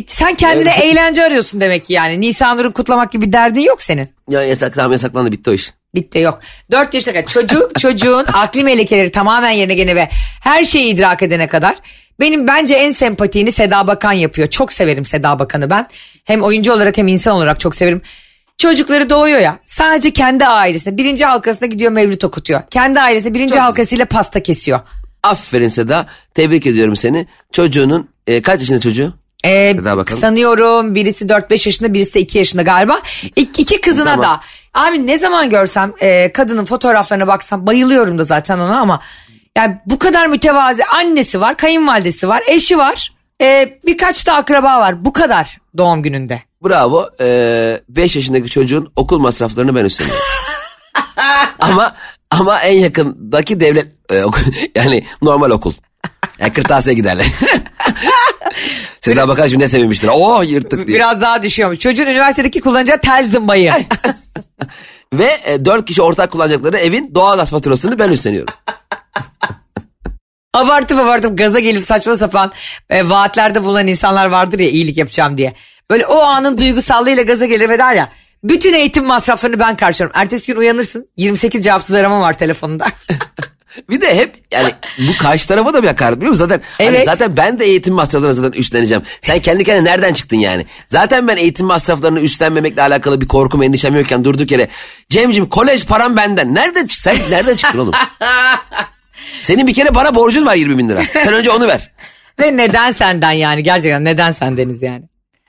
Sen 0.06 0.34
kendine 0.34 0.74
evet. 0.76 0.84
eğlence 0.84 1.24
arıyorsun 1.24 1.60
demek 1.60 1.84
ki 1.84 1.92
yani. 1.92 2.20
Nisanur'u 2.20 2.72
kutlamak 2.72 3.12
gibi 3.12 3.26
bir 3.26 3.32
derdin 3.32 3.60
yok 3.60 3.82
senin. 3.82 4.08
Ya 4.28 4.42
yasak 4.42 4.74
tamam 4.74 4.92
yasaklandı 4.92 5.32
bitti 5.32 5.50
o 5.50 5.52
iş. 5.52 5.70
Bitti 5.94 6.18
yok. 6.18 6.40
Dört 6.70 6.94
yaşına 6.94 7.14
kadar 7.14 7.26
çocuk 7.26 7.74
çocuğun 7.78 8.24
akli 8.32 8.64
melekeleri 8.64 9.10
tamamen 9.10 9.50
yerine 9.50 9.74
gene 9.74 9.96
ve 9.96 10.08
her 10.42 10.64
şeyi 10.64 10.94
idrak 10.94 11.22
edene 11.22 11.48
kadar 11.48 11.76
benim 12.20 12.46
bence 12.46 12.74
en 12.74 12.92
sempatiğini 12.92 13.52
Seda 13.52 13.86
Bakan 13.86 14.12
yapıyor. 14.12 14.48
Çok 14.48 14.72
severim 14.72 15.04
Seda 15.04 15.38
Bakan'ı 15.38 15.70
ben. 15.70 15.86
Hem 16.24 16.42
oyuncu 16.42 16.72
olarak 16.72 16.98
hem 16.98 17.08
insan 17.08 17.34
olarak 17.34 17.60
çok 17.60 17.74
severim. 17.74 18.02
Çocukları 18.58 19.10
doğuyor 19.10 19.40
ya 19.40 19.58
sadece 19.66 20.10
kendi 20.10 20.46
ailesine 20.46 20.96
birinci 20.96 21.24
halkasına 21.24 21.68
gidiyor 21.68 21.92
mevlüt 21.92 22.24
okutuyor. 22.24 22.62
Kendi 22.70 23.00
ailesine 23.00 23.34
birinci 23.34 23.58
halkasıyla 23.58 24.04
pasta 24.04 24.42
kesiyor. 24.42 24.80
Aferin 25.22 25.68
Seda 25.68 26.06
tebrik 26.34 26.66
ediyorum 26.66 26.96
seni. 26.96 27.26
Çocuğunun 27.52 28.10
e, 28.26 28.42
kaç 28.42 28.60
yaşında 28.60 28.80
çocuğu? 28.80 29.14
Ee, 29.46 29.76
sanıyorum 30.20 30.94
birisi 30.94 31.24
4-5 31.24 31.68
yaşında 31.68 31.94
birisi 31.94 32.14
de 32.14 32.20
2 32.20 32.38
yaşında 32.38 32.62
galiba. 32.62 33.02
İki, 33.36 33.62
iki 33.62 33.80
kızına 33.80 34.14
tamam. 34.14 34.22
da. 34.22 34.40
Abi 34.74 35.06
ne 35.06 35.18
zaman 35.18 35.50
görsem 35.50 35.92
e, 36.00 36.32
kadının 36.32 36.64
fotoğraflarına 36.64 37.26
baksam 37.26 37.66
bayılıyorum 37.66 38.18
da 38.18 38.24
zaten 38.24 38.58
ona 38.58 38.80
ama 38.80 39.00
yani 39.56 39.78
bu 39.86 39.98
kadar 39.98 40.26
mütevazi 40.26 40.84
annesi 40.84 41.40
var, 41.40 41.56
kayınvalidesi 41.56 42.28
var, 42.28 42.42
eşi 42.46 42.78
var. 42.78 43.12
E, 43.40 43.78
birkaç 43.86 44.26
da 44.26 44.34
akraba 44.34 44.80
var. 44.80 45.04
Bu 45.04 45.12
kadar 45.12 45.58
doğum 45.78 46.02
gününde. 46.02 46.42
Bravo. 46.64 47.08
5 47.20 47.20
ee, 47.20 48.18
yaşındaki 48.18 48.48
çocuğun 48.48 48.92
okul 48.96 49.18
masraflarını 49.18 49.74
ben 49.74 49.84
üstleniyorum. 49.84 50.22
ama 51.60 51.94
ama 52.30 52.60
en 52.60 52.74
yakındaki 52.74 53.60
devlet 53.60 53.86
e, 54.12 54.22
yani 54.74 55.06
normal 55.22 55.50
okul. 55.50 55.72
Yani 56.38 56.52
kırtasiye 56.52 56.94
giderler. 56.94 57.26
Seda 59.00 59.28
Bakan 59.28 59.46
şimdi 59.46 59.64
ne 59.64 59.68
sevinmiştir. 59.68 60.10
Oh 60.12 60.44
yırttık 60.44 60.86
diye. 60.86 60.98
Biraz 60.98 61.20
daha 61.20 61.42
düşüyormuş. 61.42 61.78
Çocuğun 61.78 62.06
üniversitedeki 62.06 62.60
kullanacağı 62.60 63.00
tel 63.00 63.30
zımbayı. 63.30 63.72
Ve 65.14 65.38
e, 65.44 65.64
4 65.64 65.86
kişi 65.86 66.02
ortak 66.02 66.30
kullanacakları 66.30 66.76
evin 66.76 67.14
doğalgaz 67.14 67.50
faturasını 67.50 67.98
ben 67.98 68.10
üstleniyorum. 68.10 68.54
abartıp 70.54 70.98
abartıp 70.98 71.38
gaza 71.38 71.58
gelip 71.58 71.84
saçma 71.84 72.16
sapan 72.16 72.52
e, 72.90 73.08
vaatlerde 73.08 73.64
bulunan 73.64 73.86
insanlar 73.86 74.26
vardır 74.26 74.58
ya 74.58 74.68
iyilik 74.68 74.96
yapacağım 74.98 75.38
diye. 75.38 75.54
Böyle 75.90 76.06
o 76.06 76.20
anın 76.20 76.58
duygusallığıyla 76.58 77.22
gaza 77.22 77.46
gelir 77.46 77.68
ve 77.68 77.78
der 77.78 77.94
ya 77.94 78.08
bütün 78.44 78.72
eğitim 78.74 79.04
masraflarını 79.04 79.60
ben 79.60 79.76
karşılarım. 79.76 80.12
Ertesi 80.14 80.52
gün 80.52 80.60
uyanırsın 80.60 81.08
28 81.16 81.64
cevapsız 81.64 81.96
arama 81.96 82.20
var 82.20 82.38
telefonunda. 82.38 82.86
Bir 83.88 84.00
de 84.00 84.16
hep 84.16 84.34
yani 84.52 84.70
bu 84.98 85.22
karşı 85.22 85.48
tarafa 85.48 85.74
da 85.74 85.82
bir 85.82 85.88
hakaret 85.88 86.16
biliyor 86.16 86.30
musun? 86.30 86.44
Zaten, 86.44 86.60
hani 86.78 86.88
evet. 86.88 86.98
hani 86.98 87.16
zaten 87.16 87.36
ben 87.36 87.58
de 87.58 87.64
eğitim 87.64 87.94
masraflarını 87.94 88.34
zaten 88.34 88.58
üstleneceğim. 88.58 89.02
Sen 89.22 89.40
kendi 89.40 89.64
kendine 89.64 89.90
nereden 89.90 90.12
çıktın 90.12 90.36
yani? 90.36 90.66
Zaten 90.88 91.28
ben 91.28 91.36
eğitim 91.36 91.66
masraflarını 91.66 92.20
üstlenmemekle 92.20 92.82
alakalı 92.82 93.20
bir 93.20 93.28
korkum 93.28 93.62
endişem 93.62 93.96
yokken 93.96 94.24
durduk 94.24 94.50
yere. 94.50 94.68
Cem'cim 95.10 95.48
kolej 95.48 95.86
param 95.86 96.16
benden. 96.16 96.54
Nereden 96.54 96.86
çık 96.86 97.00
sen 97.00 97.16
nereden 97.30 97.56
çıktın 97.56 97.78
oğlum? 97.78 97.94
Senin 99.42 99.66
bir 99.66 99.74
kere 99.74 99.94
bana 99.94 100.14
borcun 100.14 100.46
var 100.46 100.54
20 100.54 100.78
bin 100.78 100.88
lira. 100.88 101.02
Sen 101.02 101.32
önce 101.32 101.50
onu 101.50 101.68
ver. 101.68 101.90
Ve 102.40 102.56
neden 102.56 102.90
senden 102.90 103.32
yani 103.32 103.62
gerçekten 103.62 104.04
neden 104.04 104.30
sendeniz 104.30 104.82
yani? 104.82 105.02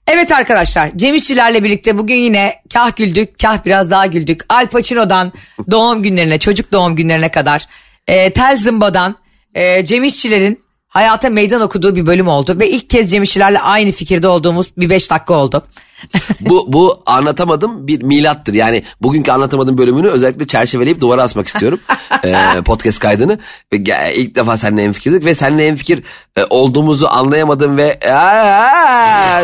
Evet 0.07 0.31
arkadaşlar 0.31 0.89
Cem 0.95 1.15
İşçilerle 1.15 1.63
birlikte 1.63 1.97
bugün 1.97 2.15
yine 2.15 2.53
kah 2.73 2.95
güldük 2.95 3.39
kah 3.39 3.65
biraz 3.65 3.91
daha 3.91 4.05
güldük. 4.05 4.41
Al 4.49 4.67
Pacino'dan 4.67 5.33
doğum 5.71 6.03
günlerine 6.03 6.39
çocuk 6.39 6.71
doğum 6.71 6.95
günlerine 6.95 7.31
kadar 7.31 7.67
e, 8.07 8.33
Tel 8.33 8.57
Zımba'dan 8.57 9.15
e, 9.53 9.85
Cem 9.85 10.03
İşçilerin 10.03 10.63
hayata 10.87 11.29
meydan 11.29 11.61
okuduğu 11.61 11.95
bir 11.95 12.05
bölüm 12.05 12.27
oldu. 12.27 12.59
Ve 12.59 12.69
ilk 12.69 12.89
kez 12.89 13.11
Cem 13.11 13.23
İşçilerle 13.23 13.59
aynı 13.59 13.91
fikirde 13.91 14.27
olduğumuz 14.27 14.67
bir 14.77 14.89
beş 14.89 15.11
dakika 15.11 15.33
oldu. 15.33 15.63
bu, 16.39 16.73
bu 16.73 17.01
anlatamadım 17.05 17.87
bir 17.87 18.03
milattır. 18.03 18.53
Yani 18.53 18.83
bugünkü 19.01 19.31
anlatamadım 19.31 19.77
bölümünü 19.77 20.07
özellikle 20.07 20.47
çerçeveleyip 20.47 21.01
duvara 21.01 21.23
asmak 21.23 21.47
istiyorum. 21.47 21.79
ee, 22.25 22.35
podcast 22.65 22.99
kaydını. 22.99 23.39
Ve 23.73 23.77
ilk 24.15 24.35
defa 24.35 24.57
seninle 24.57 24.83
en 24.83 24.93
fikirdik 24.93 25.25
ve 25.25 25.35
seninle 25.35 25.67
en 25.67 25.75
fikir 25.75 26.03
e, 26.37 26.41
olduğumuzu 26.49 27.07
anlayamadım 27.07 27.77
ve 27.77 27.99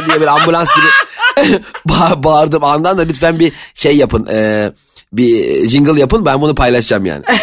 diye 0.07 0.21
bir 0.21 0.27
ambulans 0.27 0.69
gibi 0.75 0.87
ba- 1.89 2.23
bağırdım 2.23 2.63
andan 2.63 2.97
da 2.97 3.01
lütfen 3.01 3.39
bir 3.39 3.53
şey 3.73 3.97
yapın. 3.97 4.27
E, 4.31 4.71
bir 5.13 5.63
jingle 5.69 5.99
yapın 5.99 6.25
ben 6.25 6.41
bunu 6.41 6.55
paylaşacağım 6.55 7.05
yani. 7.05 7.23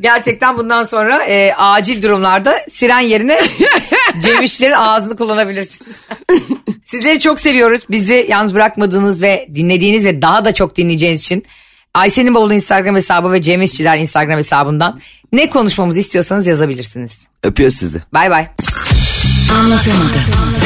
Gerçekten 0.00 0.58
bundan 0.58 0.82
sonra 0.82 1.24
e, 1.24 1.54
acil 1.54 2.02
durumlarda 2.02 2.56
siren 2.68 3.00
yerine 3.00 3.40
Cem 4.58 4.72
ağzını 4.76 5.16
kullanabilirsiniz. 5.16 5.96
Sizleri 6.84 7.20
çok 7.20 7.40
seviyoruz. 7.40 7.80
Bizi 7.90 8.26
yalnız 8.28 8.54
bırakmadığınız 8.54 9.22
ve 9.22 9.48
dinlediğiniz 9.54 10.06
ve 10.06 10.22
daha 10.22 10.44
da 10.44 10.54
çok 10.54 10.76
dinleyeceğiniz 10.76 11.22
için 11.22 11.44
Ayşe'nin 11.94 12.34
bavulu 12.34 12.54
Instagram 12.54 12.94
hesabı 12.96 13.32
ve 13.32 13.42
Cem 13.42 13.62
İşçiler 13.62 13.98
Instagram 13.98 14.38
hesabından 14.38 15.00
ne 15.32 15.48
konuşmamızı 15.48 16.00
istiyorsanız 16.00 16.46
yazabilirsiniz. 16.46 17.28
Öpüyoruz 17.42 17.76
sizi. 17.76 18.00
Bay 18.12 18.30
bay. 18.30 18.46
Anlatamadım. 19.60 20.59